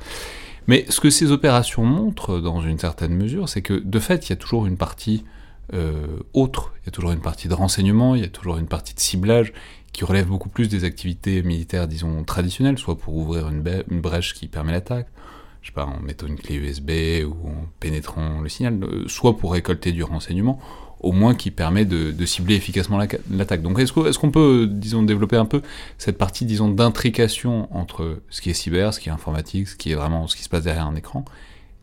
[0.69, 4.31] Mais ce que ces opérations montrent, dans une certaine mesure, c'est que de fait, il
[4.31, 5.25] y a toujours une partie
[5.73, 8.69] euh, autre, il y a toujours une partie de renseignement, il y a toujours une
[8.69, 9.53] partie de ciblage
[9.93, 14.35] qui relèvent beaucoup plus des activités militaires, disons, traditionnelles, soit pour ouvrir une, une brèche
[14.35, 15.09] qui permet l'attaque,
[15.63, 16.91] je sais pas, en mettant une clé USB
[17.27, 20.59] ou en pénétrant le signal, euh, soit pour récolter du renseignement,
[21.01, 22.99] au moins qui permet de, cibler efficacement
[23.31, 23.63] l'attaque.
[23.63, 25.63] Donc est-ce qu'on peut, disons, développer un peu
[25.97, 29.93] cette partie, disons, d'intrication entre ce qui est cyber, ce qui est informatique, ce qui
[29.93, 31.25] est vraiment ce qui se passe derrière un écran,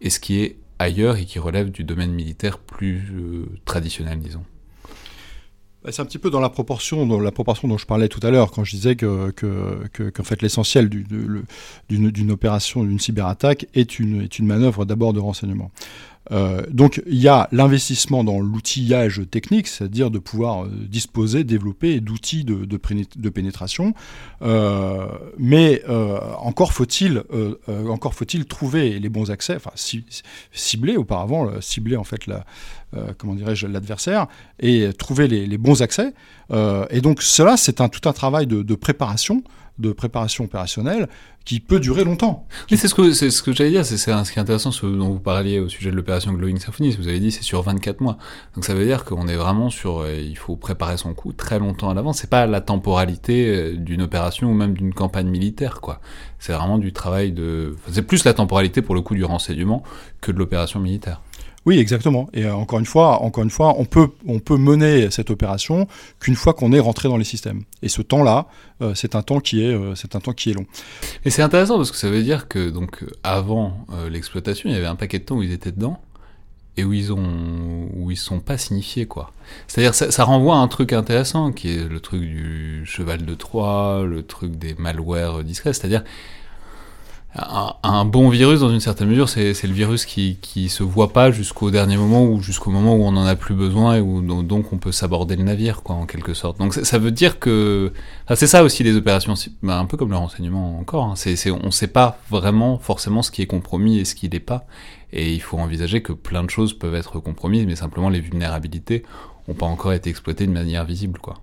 [0.01, 4.43] et ce qui est ailleurs et qui relève du domaine militaire plus euh, traditionnel, disons?
[5.83, 8.19] Bah, c'est un petit peu dans la proportion, dans la proportion dont je parlais tout
[8.23, 14.27] à l'heure, quand je disais que, que, fait l'essentiel d'une, opération, d'une cyberattaque est une
[14.41, 15.71] manœuvre d'abord de renseignement.
[16.31, 21.99] Euh, donc il y a l'investissement dans l'outillage technique, c'est-à-dire de pouvoir euh, disposer, développer
[21.99, 23.93] d'outils de, pénétration,
[24.41, 25.07] euh,
[25.37, 25.83] mais
[26.39, 27.23] encore faut-il
[27.87, 29.71] encore faut-il trouver les bons accès, enfin
[30.51, 32.45] cibler auparavant cibler en fait la
[33.17, 34.27] comment dirais-je l'adversaire
[34.59, 36.13] et trouver les, bons accès.
[36.51, 39.43] et donc cela c'est tout un travail de, de préparation
[39.77, 41.09] de préparation opérationnelle
[41.45, 42.47] qui peut durer longtemps.
[42.71, 44.85] Mais c'est ce que, c'est ce que j'allais dire, c'est, ce qui est intéressant, ce
[44.87, 48.01] dont vous parliez au sujet de l'opération Glowing Symphony, vous avez dit c'est sur 24
[48.01, 48.17] mois.
[48.55, 51.59] Donc ça veut dire qu'on est vraiment sur, euh, il faut préparer son coup très
[51.59, 52.17] longtemps à l'avance.
[52.17, 56.01] C'est pas la temporalité euh, d'une opération ou même d'une campagne militaire, quoi.
[56.39, 59.83] C'est vraiment du travail de, c'est plus la temporalité pour le coup du renseignement
[60.21, 61.21] que de l'opération militaire.
[61.65, 62.29] Oui, exactement.
[62.33, 65.87] Et euh, encore une fois, encore une fois, on peut, on peut mener cette opération
[66.19, 67.63] qu'une fois qu'on est rentré dans les systèmes.
[67.81, 68.47] Et ce temps-là,
[68.81, 70.67] euh, c'est un temps qui est, euh, c'est un temps qui est long.
[71.25, 74.85] Et c'est intéressant parce que ça veut dire que donc avant l'exploitation, il y avait
[74.85, 75.99] un paquet de temps où ils étaient dedans
[76.77, 79.31] et où ils ont, où ils sont pas signifiés quoi.
[79.67, 83.33] C'est-à-dire ça, ça renvoie à un truc intéressant qui est le truc du cheval de
[83.33, 85.73] Troie, le truc des malwares discrets.
[85.73, 86.03] C'est-à-dire
[87.37, 91.31] un, bon virus, dans une certaine mesure, c'est le virus qui, qui se voit pas
[91.31, 94.77] jusqu'au dernier moment ou jusqu'au moment où on en a plus besoin et donc on
[94.77, 96.57] peut s'aborder le navire, quoi, en quelque sorte.
[96.59, 97.91] Donc ça veut dire que
[98.35, 99.33] c'est ça aussi les opérations,
[99.63, 101.03] bah, un peu comme le renseignement encore.
[101.05, 101.15] Hein.
[101.61, 104.65] On sait pas vraiment forcément ce qui est compromis et ce qui l'est pas,
[105.11, 109.03] et il faut envisager que plein de choses peuvent être compromises, mais simplement les vulnérabilités
[109.47, 111.35] ont pas encore été exploitées de manière visible, quoi.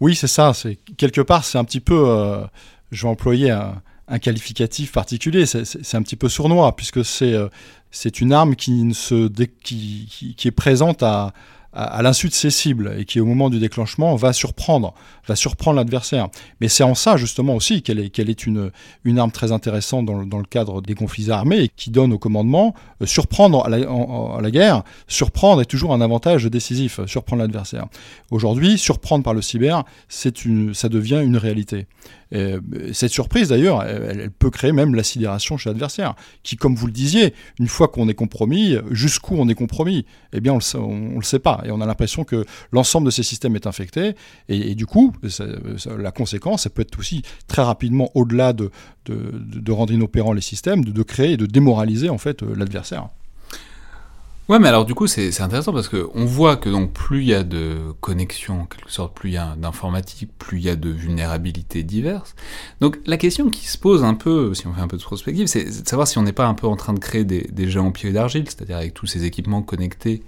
[0.00, 0.52] Oui, c'est ça.
[0.96, 2.08] Quelque part, c'est un petit peu.
[2.08, 2.44] Euh,
[2.92, 5.46] je vais employer un un qualificatif particulier.
[5.46, 7.48] C'est un petit peu sournois, puisque c'est euh,
[8.20, 9.28] une arme qui, ne se
[9.62, 11.32] qui, qui, est présente à,
[11.72, 14.94] à, l'insu de ses cibles et qui, au moment du déclenchement, va surprendre,
[15.26, 16.28] va surprendre l'adversaire.
[16.60, 18.70] Mais c'est en ça, justement, aussi qu'elle est, est une,
[19.04, 22.12] une arme très intéressante dans le, dans le cadre des conflits armés et qui donne
[22.12, 27.00] au commandement euh, surprendre à la, à la, guerre, surprendre est toujours un avantage décisif,
[27.06, 27.86] surprendre l'adversaire.
[28.30, 31.86] Aujourd'hui, surprendre par le cyber, c'est une, ça devient une réalité.
[32.34, 32.60] Euh,
[32.92, 36.92] cette surprise, d'ailleurs, elle, peut créer même la sidération chez l'adversaire, qui, comme vous le
[36.92, 41.22] disiez, une fois qu'on est compromis, jusqu'où on est compromis Eh bien, on ne le
[41.22, 41.62] sait pas.
[41.64, 44.14] Et on a l'impression que l'ensemble de ces systèmes est infecté.
[44.48, 45.12] Et, du coup,
[45.98, 48.70] la conséquence, ça peut être aussi très rapidement, au-delà de,
[49.06, 53.08] de, rendre inopérants les systèmes, de, de créer et de démoraliser en fait l'adversaire.
[54.48, 57.26] Ouais, mais alors du coup, c'est intéressant parce que on voit que donc plus il
[57.26, 60.70] y a de connexions, en quelque sorte, plus il y a d'informatique, plus il y
[60.70, 62.34] a de vulnérabilités diverses.
[62.80, 65.48] Donc la question qui se pose un peu, si on fait un peu de prospective,
[65.48, 67.68] c'est de savoir si on n'est pas un peu en train de créer des, des
[67.68, 70.22] géants pieds d'argile, c'est-à-dire avec tous ces équipements connectés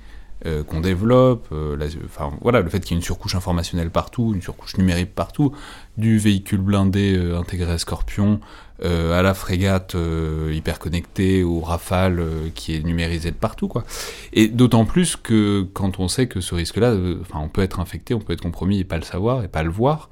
[0.47, 4.33] euh, qu'on développe, euh, enfin voilà, le fait qu'il y ait une surcouche informationnelle partout,
[4.35, 5.53] une surcouche numérique partout,
[5.99, 8.41] du véhicule blindé euh, intégré à Scorpion,
[8.83, 13.68] euh, à la frégate euh, hyper connectée, au Rafale euh, qui est numérisé de partout,
[13.68, 13.85] quoi.
[14.33, 18.14] Et d'autant plus que quand on sait que ce risque-là, enfin, on peut être infecté,
[18.14, 20.09] on peut être compromis et pas le savoir et pas le voir.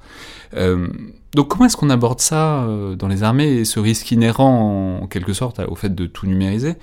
[1.33, 2.67] donc comment est-ce qu'on aborde ça
[2.97, 6.75] dans les armées et ce risque inhérent en quelque sorte au fait de tout numériser?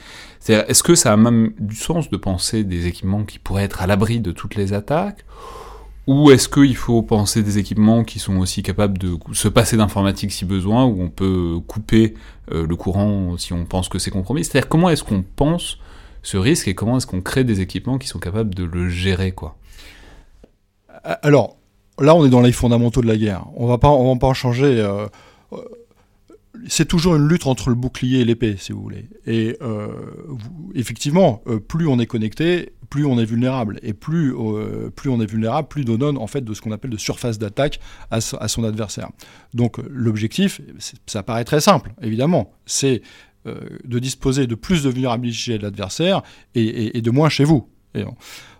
[0.48, 3.86] Est-ce que ça a même du sens de penser des équipements qui pourraient être à
[3.86, 5.24] l'abri de toutes les attaques?
[6.06, 10.30] Ou est-ce qu'il faut penser des équipements qui sont aussi capables de se passer d'informatique
[10.30, 12.14] si besoin, où on peut couper
[12.52, 14.44] euh, le courant si on pense que c'est compromis?
[14.44, 15.78] C'est-à-dire comment est-ce qu'on pense
[16.22, 19.32] ce risque et comment est-ce qu'on crée des équipements qui sont capables de le gérer
[19.32, 19.56] quoi?
[21.22, 21.56] Alors,
[22.00, 23.46] là on est dans les fondamentaux de la guerre.
[23.56, 24.80] On va pas, on va pas en changer.
[24.80, 25.06] Euh,
[25.52, 25.58] euh,
[26.68, 29.08] c'est toujours une lutte entre le bouclier et l'épée, si vous voulez.
[29.26, 29.58] Et
[30.74, 33.78] effectivement, plus on est connecté, plus on est vulnérable.
[33.82, 36.72] Et plus, euh, plus on est vulnérable, plus on donne en fait de ce qu'on
[36.72, 37.80] appelle de surface d'attaque
[38.10, 39.10] à, son adversaire.
[39.54, 40.60] Donc l'objectif,
[41.06, 43.02] ça paraît très simple, évidemment, c'est
[43.46, 46.22] euh, de disposer de plus de vulnérabilité chez l'adversaire
[46.54, 47.68] et, de moins chez vous.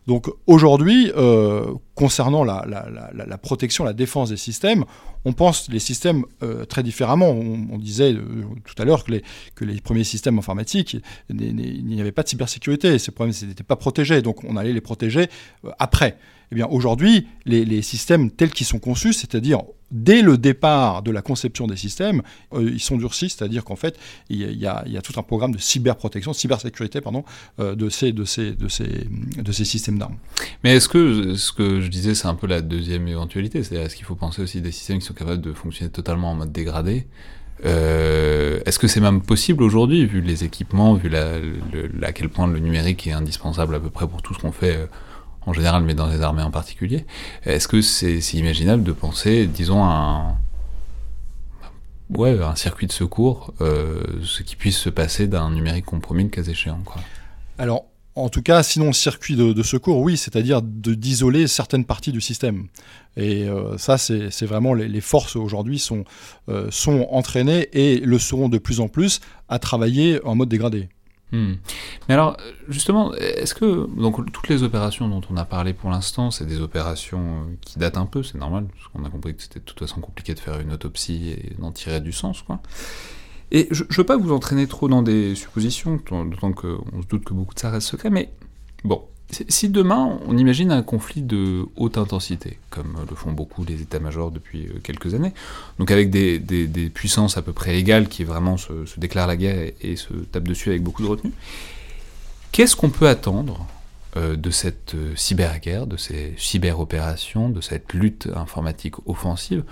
[0.07, 4.85] Donc aujourd'hui, euh, concernant la, protection, la défense des systèmes,
[5.25, 7.31] on pense les systèmes euh, très différemment.
[7.31, 10.97] On, disait euh, tout à l'heure que les, premiers systèmes informatiques,
[11.29, 14.81] il n'y avait pas de cybersécurité, ces problèmes n'étaient pas protégés, donc on allait les
[14.81, 15.29] protéger
[15.81, 16.17] après.
[16.53, 21.23] Eh bien aujourd'hui, les, systèmes tels qu'ils sont conçus, c'est-à-dire dès le départ de la
[21.23, 22.23] conception des systèmes,
[22.53, 26.33] euh, ils sont durcis, c'est-à-dire qu'en fait, il y, a, tout un programme de cyberprotection,
[26.33, 27.25] cybersécurité, pardon,
[27.61, 30.17] euh, de, ces, de, de, ces, systèmes d'armes.
[30.65, 33.97] Mais est-ce que ce que je disais, c'est un peu la deuxième éventualité C'est-à-dire, est-ce
[33.97, 37.07] qu'il faut penser aussi des systèmes qui sont capables de fonctionner totalement en mode dégradé
[37.65, 42.59] euh, Est-ce que c'est même possible aujourd'hui, vu les équipements, vu à quel point le
[42.59, 44.89] numérique est indispensable à peu près pour tout ce qu'on fait
[45.47, 47.07] en général, mais dans les armées en particulier.
[47.45, 50.37] Est-ce que c'est imaginable de penser, disons, un,
[52.11, 56.31] ouais, un circuit de secours, euh, ce qui puisse se passer d'un numérique compromis le
[56.31, 56.81] cas échéant.
[57.59, 57.85] Alors,
[58.15, 62.67] en tout cas, sinon circuit de, secours, oui, c'est-à-dire d'isoler certaines parties du système.
[63.17, 66.05] Et euh, ça, c'est vraiment les, forces aujourd'hui sont,
[66.49, 70.89] euh, sont entraînées et le seront de plus en plus à travailler en mode dégradé.
[71.33, 71.55] Hmm.
[72.09, 72.37] Mais alors,
[72.69, 76.61] justement, est-ce que donc toutes les opérations dont on a parlé pour l'instant, c'est des
[76.61, 79.65] opérations euh, qui datent un peu, c'est normal, parce qu'on a compris que c'était de
[79.65, 82.61] toute façon compliqué de faire une autopsie et d'en tirer du sens, quoi.
[83.51, 87.25] Et je ne veux pas vous entraîner trop dans des suppositions, d'autant qu'on se doute
[87.25, 88.33] que beaucoup de ça reste secret, mais
[88.85, 93.83] bon, si demain on imagine un conflit de haute intensité, comme le font beaucoup les
[93.83, 95.33] états-majors depuis euh, quelques années,
[95.79, 99.97] donc avec des, puissances à peu près égales qui vraiment se, déclarent la guerre et,
[99.97, 101.33] se tapent dessus avec beaucoup de retenue,
[102.53, 103.67] qu'est-ce qu'on peut attendre
[104.17, 109.65] euh, de cette euh, cyberguerre, de ces cyberopérations, de cette lutte informatique offensive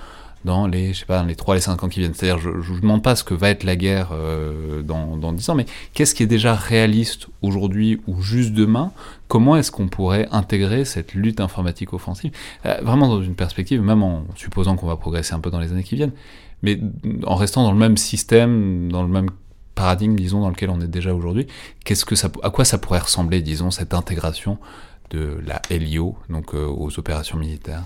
[0.45, 2.15] dans les, je sais pas, les 3 les 5 ans qui viennent.
[2.15, 5.33] C'est-à-dire, je ne vous demande pas ce que va être la guerre euh, dans, dans
[5.33, 8.93] 10 ans, mais qu'est-ce qui est déjà réaliste aujourd'hui ou juste demain?
[9.29, 12.33] Comment est-ce qu'on pourrait intégrer cette lutte informatique offensive?
[12.67, 15.73] Euh, Vraiment dans une perspective, même en supposant qu'on va progresser un peu dans les
[15.73, 16.13] années qui viennent,
[16.63, 16.79] mais
[17.27, 19.31] en restant dans le même système, dans le même
[19.75, 21.47] paradigme, disons, dans lequel on est déjà aujourd'hui,
[21.85, 22.05] qu'est-ce
[22.43, 24.59] à quoi ça pourrait ressembler, disons, cette intégration
[25.11, 27.83] de la LIO, donc euh, aux opérations militaires?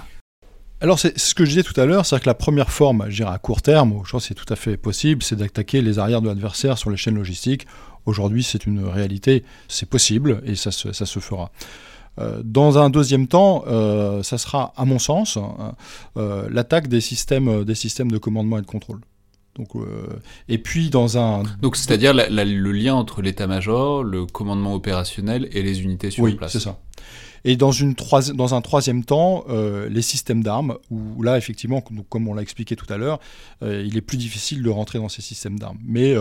[0.80, 3.16] Alors c'est ce que je disais tout à l'heure, c'est que la première forme, je
[3.16, 5.98] dirais à court terme, je pense que c'est tout à fait possible, c'est d'attaquer les
[5.98, 7.66] arrières de l'adversaire sur les chaînes logistiques.
[8.06, 11.50] Aujourd'hui c'est une réalité, c'est possible et ça se, ça se fera.
[12.20, 15.74] Euh, dans un deuxième temps, euh, ça sera, à mon sens, hein,
[16.16, 19.00] euh, l'attaque des systèmes, des systèmes de commandement et de contrôle.
[19.56, 19.70] Donc,
[20.48, 21.42] et puis dans un...
[21.60, 26.52] Donc c'est-à-dire le lien entre l'état-major, le commandement opérationnel et les unités sur oui, place.
[26.52, 26.78] c'est ça.
[27.44, 27.94] Et dans, une
[28.34, 32.76] dans un troisième temps, euh, les systèmes d'armes, où là, effectivement, comme on l'a expliqué
[32.76, 33.20] tout à l'heure,
[33.62, 35.78] euh, il est plus difficile de rentrer dans ces systèmes d'armes.
[35.84, 36.14] Mais.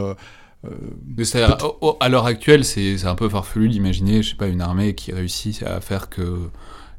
[0.66, 5.12] Euh, à l'heure actuelle, c'est un peu farfelu d'imaginer, je sais pas, une armée qui
[5.12, 6.50] réussit à faire que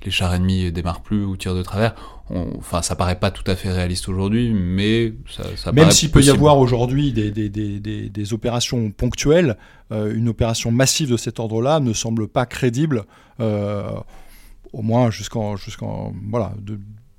[0.04, 1.94] les chars ennemis démarrent plus ou tirent de travers.
[2.30, 6.22] enfin, ça paraît pas tout à fait réaliste aujourd'hui, mais ça, ça Même s'il peut
[6.22, 9.56] y avoir aujourd'hui des, des, des, des, opérations ponctuelles,
[9.90, 13.04] euh, une opération massive de cet ordre-là ne semble pas crédible,
[13.40, 13.90] euh,
[14.72, 16.54] au moins jusqu'en jusqu'en voilà,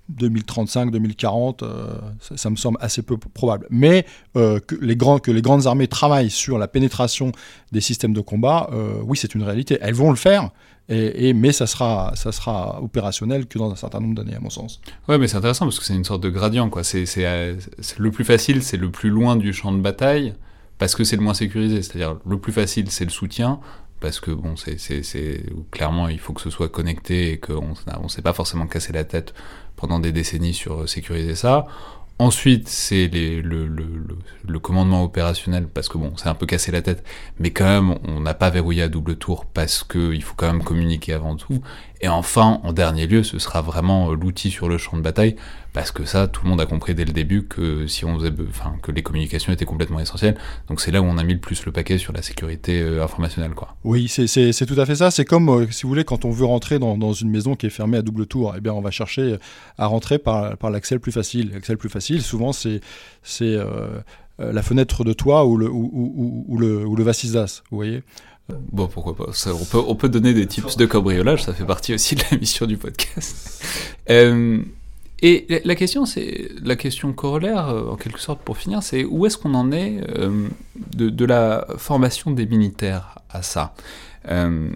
[0.09, 3.67] 2035, 2040, euh, ça, me semble assez peu probable.
[3.69, 4.05] Mais
[4.35, 7.31] euh, que, les grandes armées travaillent sur la pénétration
[7.71, 9.77] des systèmes de combat, euh, oui, c'est une réalité.
[9.81, 10.49] Elles vont le faire,
[10.89, 14.81] mais ça sera, sera opérationnel que dans un certain nombre d'années, à mon sens.
[15.07, 16.69] Ouais, mais c'est intéressant parce que c'est une sorte de gradient.
[16.81, 17.05] C'est,
[17.97, 20.33] le plus facile, c'est le plus loin du champ de bataille
[20.79, 21.83] parce que c'est le moins sécurisé.
[21.83, 23.59] C'est-à-dire, le plus facile, c'est le soutien
[23.99, 27.73] parce que bon, c'est, clairement il faut que ce soit connecté et qu'on
[28.03, 29.33] ne s'est pas forcément cassé la tête
[29.75, 31.65] pendant des décennies sur sécuriser ça.
[32.21, 36.69] Ensuite, c'est le, le, le, le, commandement opérationnel, parce que bon, c'est un peu cassé
[36.69, 37.01] la tête,
[37.39, 40.61] mais quand même, on n'a pas verrouillé à double tour, parce qu'il faut quand même
[40.61, 41.61] communiquer avant tout.
[42.01, 45.37] Et enfin, en dernier lieu, ce sera vraiment l'outil sur le champ de bataille,
[45.73, 48.33] parce que ça, tout le monde a compris dès le début que si on faisait,
[48.49, 50.37] enfin, que les communications étaient complètement essentielles.
[50.67, 53.03] Donc c'est là où on a mis le plus le paquet sur la sécurité euh,
[53.03, 53.75] informationnelle, quoi.
[53.83, 55.11] Oui, c'est tout à fait ça.
[55.11, 57.65] C'est comme, euh, si vous voulez, quand on veut rentrer dans, dans, une maison qui
[57.65, 59.37] est fermée à double tour, eh bien, on va chercher
[59.77, 61.51] à rentrer par, par l'accès le plus facile.
[61.53, 62.81] L'accès le plus facile, souvent, c'est
[63.21, 63.55] c'est
[64.39, 68.03] euh, la fenêtre de toit ou le, ou, ou, ou le, ou le vous voyez
[68.71, 69.25] Bon, pourquoi pas.
[69.47, 72.37] on, peut, on peut donner des tips de cambriolage, ça fait partie aussi de la
[72.37, 73.63] mission du podcast.
[74.09, 74.63] euh,
[75.21, 79.25] et la question, c'est la question corollaire, euh, en quelque sorte, pour finir, c'est où
[79.25, 83.73] est-ce qu'on en est euh, de, la formation des militaires à ça?
[84.29, 84.69] Euh,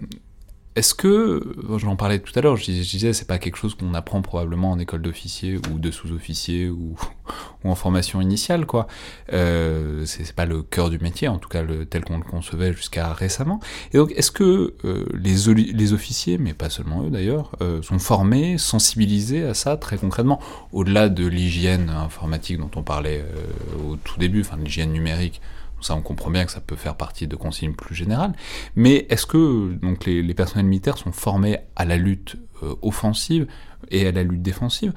[0.76, 1.40] est-ce que,
[1.76, 4.78] j'en parlais tout à l'heure, je, disais, c'est pas quelque chose qu'on apprend probablement en
[4.80, 6.96] école d'officier ou de sous-officier ou,
[7.64, 8.88] en formation initiale, quoi.
[9.32, 13.12] Euh, c'est pas le cœur du métier, en tout cas tel qu'on le concevait jusqu'à
[13.12, 13.60] récemment.
[13.92, 18.58] Et donc, est-ce que euh, les, officiers, mais pas seulement eux d'ailleurs, euh, sont formés,
[18.58, 20.40] sensibilisés à ça très concrètement,
[20.72, 25.40] au-delà de l'hygiène informatique dont on parlait euh, au tout début, enfin l'hygiène numérique
[25.80, 28.32] ça, on comprend bien que ça peut faire partie de consignes plus générales.
[28.76, 33.46] Mais est-ce que donc, les, personnels militaires sont formés à la lutte euh, offensive
[33.90, 34.92] et à la lutte défensive?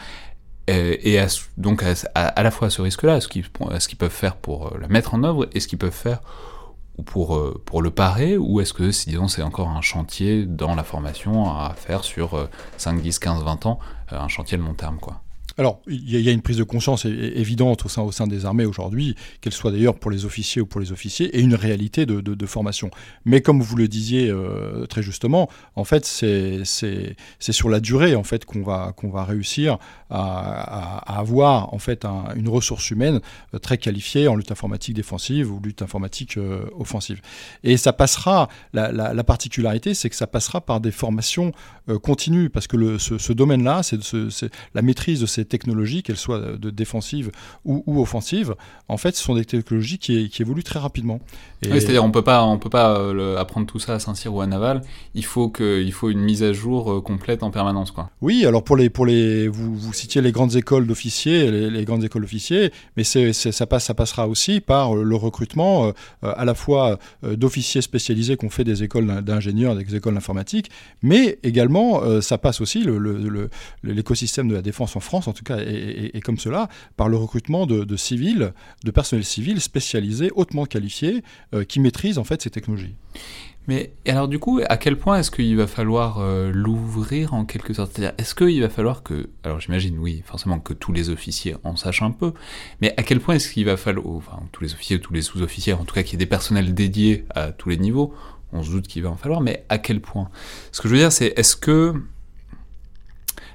[0.69, 1.17] Et,
[1.55, 1.82] donc
[2.13, 3.45] à, la fois à ce risque-là, qu'ils
[3.80, 6.19] ce qu'ils peuvent faire pour la mettre en œuvre et ce qu'ils peuvent faire
[7.05, 11.49] pour, pour le parer, ou est-ce que, disons, c'est encore un chantier dans la formation
[11.49, 13.80] à faire sur 5, 10, 15, 20 ans,
[14.11, 15.21] un chantier de long terme, quoi?
[15.58, 19.53] Alors, il y, a une prise de conscience évidente au sein, des armées aujourd'hui, qu'elle
[19.53, 22.91] soit d'ailleurs pour les officiers ou pour les officiers, et une réalité de, formation.
[23.26, 26.64] Mais comme vous le disiez euh, très justement, en fait, c'est
[27.39, 29.80] sur la durée en fait qu'on va, qu'on va réussir
[30.10, 32.05] à, avoir en fait
[32.36, 33.20] une ressource humaine
[33.53, 37.20] euh, très qualifiée en lutte informatique défensive ou lutte informatique euh, offensive.
[37.64, 41.51] Et ça passera, la, particularité, c'est que ça passera par des formations
[42.03, 43.99] continues, parce que ce, ce domaine-là, c'est
[44.76, 47.32] la maîtrise de ces technologies, qu'elles soient de défensives
[47.66, 48.56] ou, offensives,
[48.88, 51.20] en fait, ce sont des technologies qui, évoluent très rapidement.
[51.64, 54.41] Oui, c'est-à-dire on peut pas, on peut pas euh, apprendre tout ça à Saint-Cyr ou
[54.41, 54.82] à Naval.
[55.16, 58.12] Il faut que, il faut une mise à jour euh, complète en permanence, quoi.
[58.22, 62.04] Oui, alors pour les, pour les, vous, vous citiez les grandes écoles d'officiers, les, grandes
[62.04, 65.91] écoles d'officiers, mais c'est, ça passe, ça passera aussi par le recrutement euh,
[66.22, 70.70] à la fois d'officiers spécialisés qu'on fait des écoles d'ingénieurs, des écoles d'informatique,
[71.02, 73.50] mais également ça passe aussi le,
[73.84, 77.66] l'écosystème de la défense en France, en tout cas, et, comme cela, par le recrutement
[77.66, 81.24] de, civils, de personnel civil spécialisé, hautement qualifié,
[81.54, 82.96] euh, qui maîtrisent en fait ces technologies.
[83.68, 87.74] Mais alors du coup, à quel point est-ce qu'il va falloir euh, l'ouvrir en quelque
[87.74, 87.92] sorte?
[87.94, 91.76] C'est-à-dire, est-ce qu'il va falloir que, alors j'imagine oui, forcément que tous les officiers en
[91.76, 92.32] sachent un peu,
[92.82, 95.74] mais à quel point est-ce qu'il va falloir, enfin tous les officiers, tous les sous-officiers,
[95.74, 98.14] en tout cas qu'il y ait des personnels dédiés à tous les niveaux,
[98.54, 100.30] on se doute qu'il va en falloir, mais à quel point?
[100.72, 101.94] Ce que je veux dire, c'est est-ce que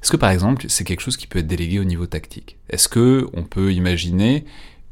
[0.03, 2.57] est-ce que par exemple, c'est quelque chose qui peut être délégué au niveau tactique?
[2.69, 4.45] Est-ce que on peut imaginer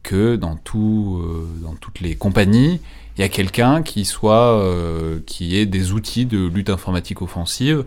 [0.03, 1.47] que dans, euh,
[1.81, 2.81] toutes les compagnies,
[3.17, 7.85] il y a quelqu'un qui soit euh, qui ait des outils de lutte informatique offensive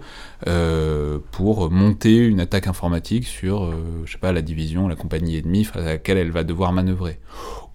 [0.48, 3.74] euh, pour monter une attaque informatique sur
[4.06, 7.20] je sais pas la division la compagnie ennemie à laquelle elle va devoir manœuvrer?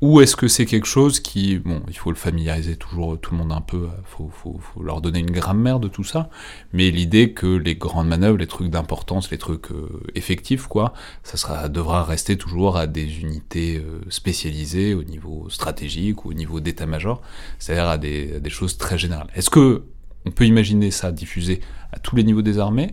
[0.00, 3.38] Ou est-ce que c'est quelque chose qui, bon, il faut le familiariser toujours tout le
[3.38, 6.30] monde un peu, faut, faut, faut leur donner une grammaire de tout ça,
[6.72, 10.92] mais l'idée que les grandes manœuvres, les trucs d'importance, les trucs euh, effectifs, quoi,
[11.24, 16.34] ça sera, devra rester toujours à des unités euh, spécialisées au niveau stratégique ou au
[16.34, 17.20] niveau d'état-major,
[17.58, 19.28] c'est-à-dire à des, à des choses très générales.
[19.34, 19.82] Est-ce que
[20.26, 21.60] on peut imaginer ça diffusé
[21.92, 22.92] à tous les niveaux des armées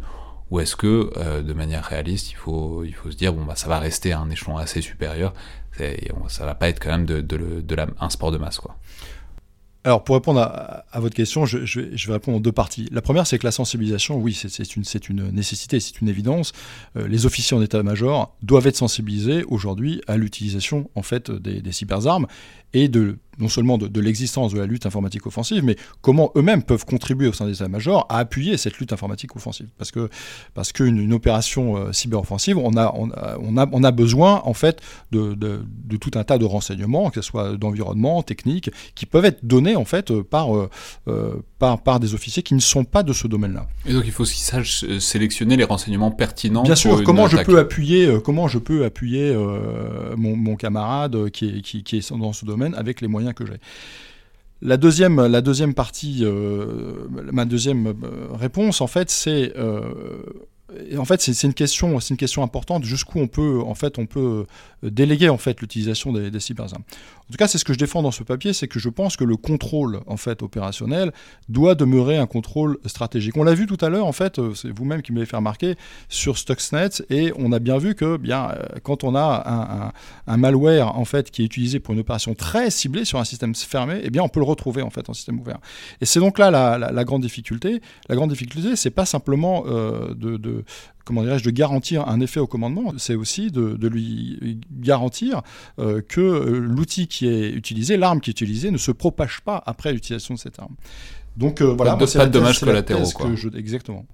[0.51, 3.55] ou est-ce que, euh, de manière réaliste, il faut, il faut se dire, bon, bah,
[3.55, 5.33] ça va rester à un échelon assez supérieur,
[6.27, 7.07] ça va pas être quand même
[7.99, 8.59] un sport de masse.
[9.85, 12.89] Alors, pour répondre à, votre question, je, vais répondre en deux parties.
[12.91, 16.53] La première, c'est que la sensibilisation, oui, c'est une, une, nécessité, c'est une évidence.
[16.97, 21.71] Euh, les officiers en état-major doivent être sensibilisés aujourd'hui à l'utilisation en fait des, des
[21.71, 22.25] cyberarmes
[22.75, 26.85] et de non seulement de, l'existence de la lutte informatique offensive, mais comment eux-mêmes peuvent
[26.85, 29.67] contribuer au sein des états-majors à appuyer cette lutte informatique offensive.
[29.77, 30.09] Parce que
[30.53, 34.41] parce qu'une une opération euh, cyberoffensive, on a, on, a, on, a, on a besoin
[34.45, 38.69] en fait de, de, de, tout un tas de renseignements, que ce soit d'environnement, technique,
[38.95, 40.69] qui peuvent être donnés en fait par, euh,
[41.07, 43.67] euh, par, par des officiers qui ne sont pas de ce domaine-là.
[43.85, 46.63] Et donc il faut qu'ils sachent sélectionner les renseignements pertinents.
[46.63, 49.35] Bien sûr, comment je peux appuyer, comment je peux appuyer
[50.15, 53.45] mon, mon, camarade qui est, qui, qui est dans ce domaine avec les moyens que
[53.45, 53.59] j'ai.
[54.61, 57.93] La deuxième, la deuxième partie, euh, ma deuxième euh,
[58.33, 60.23] réponse, en fait, c'est euh,
[60.97, 61.99] en fait, c'est une question,
[62.43, 62.83] importante.
[62.83, 64.45] Jusqu'où on peut, en fait, on peut
[64.83, 66.83] déléguer en fait l'utilisation des, des cyberarmes.
[67.27, 69.17] En tout cas, c'est ce que je défends dans ce papier, c'est que je pense
[69.17, 71.11] que le contrôle en fait opérationnel
[71.49, 73.35] doit demeurer un contrôle stratégique.
[73.35, 75.75] On l'a vu tout à l'heure, en fait, euh, c'est vous-même qui m'avez fait remarquer
[76.07, 79.91] sur Stuxnet, et on a bien vu que bien euh, quand on a
[80.27, 83.55] un, malware en fait qui est utilisé pour une opération très ciblée sur un système
[83.55, 85.57] fermé, eh bien on peut le retrouver en fait en système ouvert.
[86.01, 87.81] Et c'est donc là la, grande difficulté.
[88.07, 90.54] La grande difficulté, c'est pas simplement euh, de,
[91.03, 95.41] comment dirais-je, de garantir un effet au commandement, c'est aussi de, lui garantir
[95.77, 100.33] que l'outil qui est utilisé, l'arme qui est utilisée, ne se propage pas après l'utilisation
[100.33, 100.75] de cette arme.
[101.37, 103.03] Donc euh, voilà, pas de, pas de dommages collatéraux.
[103.55, 104.05] Exactement.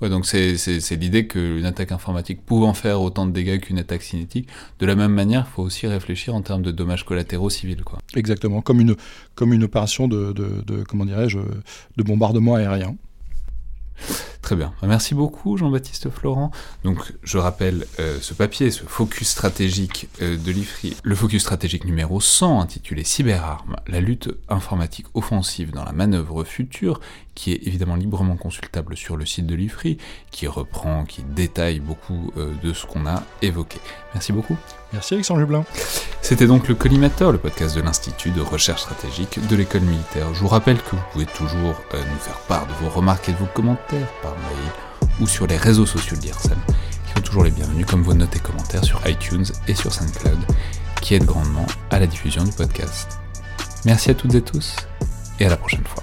[0.00, 4.48] Ouais, donc c'est l'idée qu'une attaque informatique pouvant faire autant de dégâts qu'une attaque cinétique,
[4.78, 7.84] de la même manière, il faut aussi réfléchir en termes de dommages collatéraux civils.
[7.84, 7.98] Quoi.
[8.16, 8.96] Exactement, comme une,
[9.34, 12.96] comme une opération de, de, de comment dirais-je, de bombardement aérien.
[14.42, 14.72] Très bien.
[14.82, 16.50] Merci beaucoup, Jean-Baptiste Florent.
[16.82, 21.84] Donc, je rappelle euh, ce papier, ce focus stratégique euh, de l'IFRI, le focus stratégique
[21.84, 27.00] numéro 100, intitulé Cyberarmes, la lutte informatique offensive dans la manœuvre future,
[27.34, 29.98] qui est évidemment librement consultable sur le site de l'IFRI,
[30.30, 33.78] qui reprend, qui détaille beaucoup euh, de ce qu'on a évoqué.
[34.14, 34.56] Merci beaucoup.
[34.92, 35.64] Merci Alexandre Jublin.
[36.22, 40.32] C'était donc le Collimateur, le podcast de l'Institut de recherche stratégique de l'école militaire.
[40.34, 43.38] Je vous rappelle que vous pouvez toujours nous faire part de vos remarques et de
[43.38, 46.58] vos commentaires par mail ou sur les réseaux sociaux de l'IRSEM.
[47.14, 50.38] sont toujours les bienvenus, comme vos notes et commentaires sur iTunes et sur SoundCloud,
[51.00, 53.18] qui aident grandement à la diffusion du podcast.
[53.84, 54.76] Merci à toutes et tous,
[55.38, 56.02] et à la prochaine fois.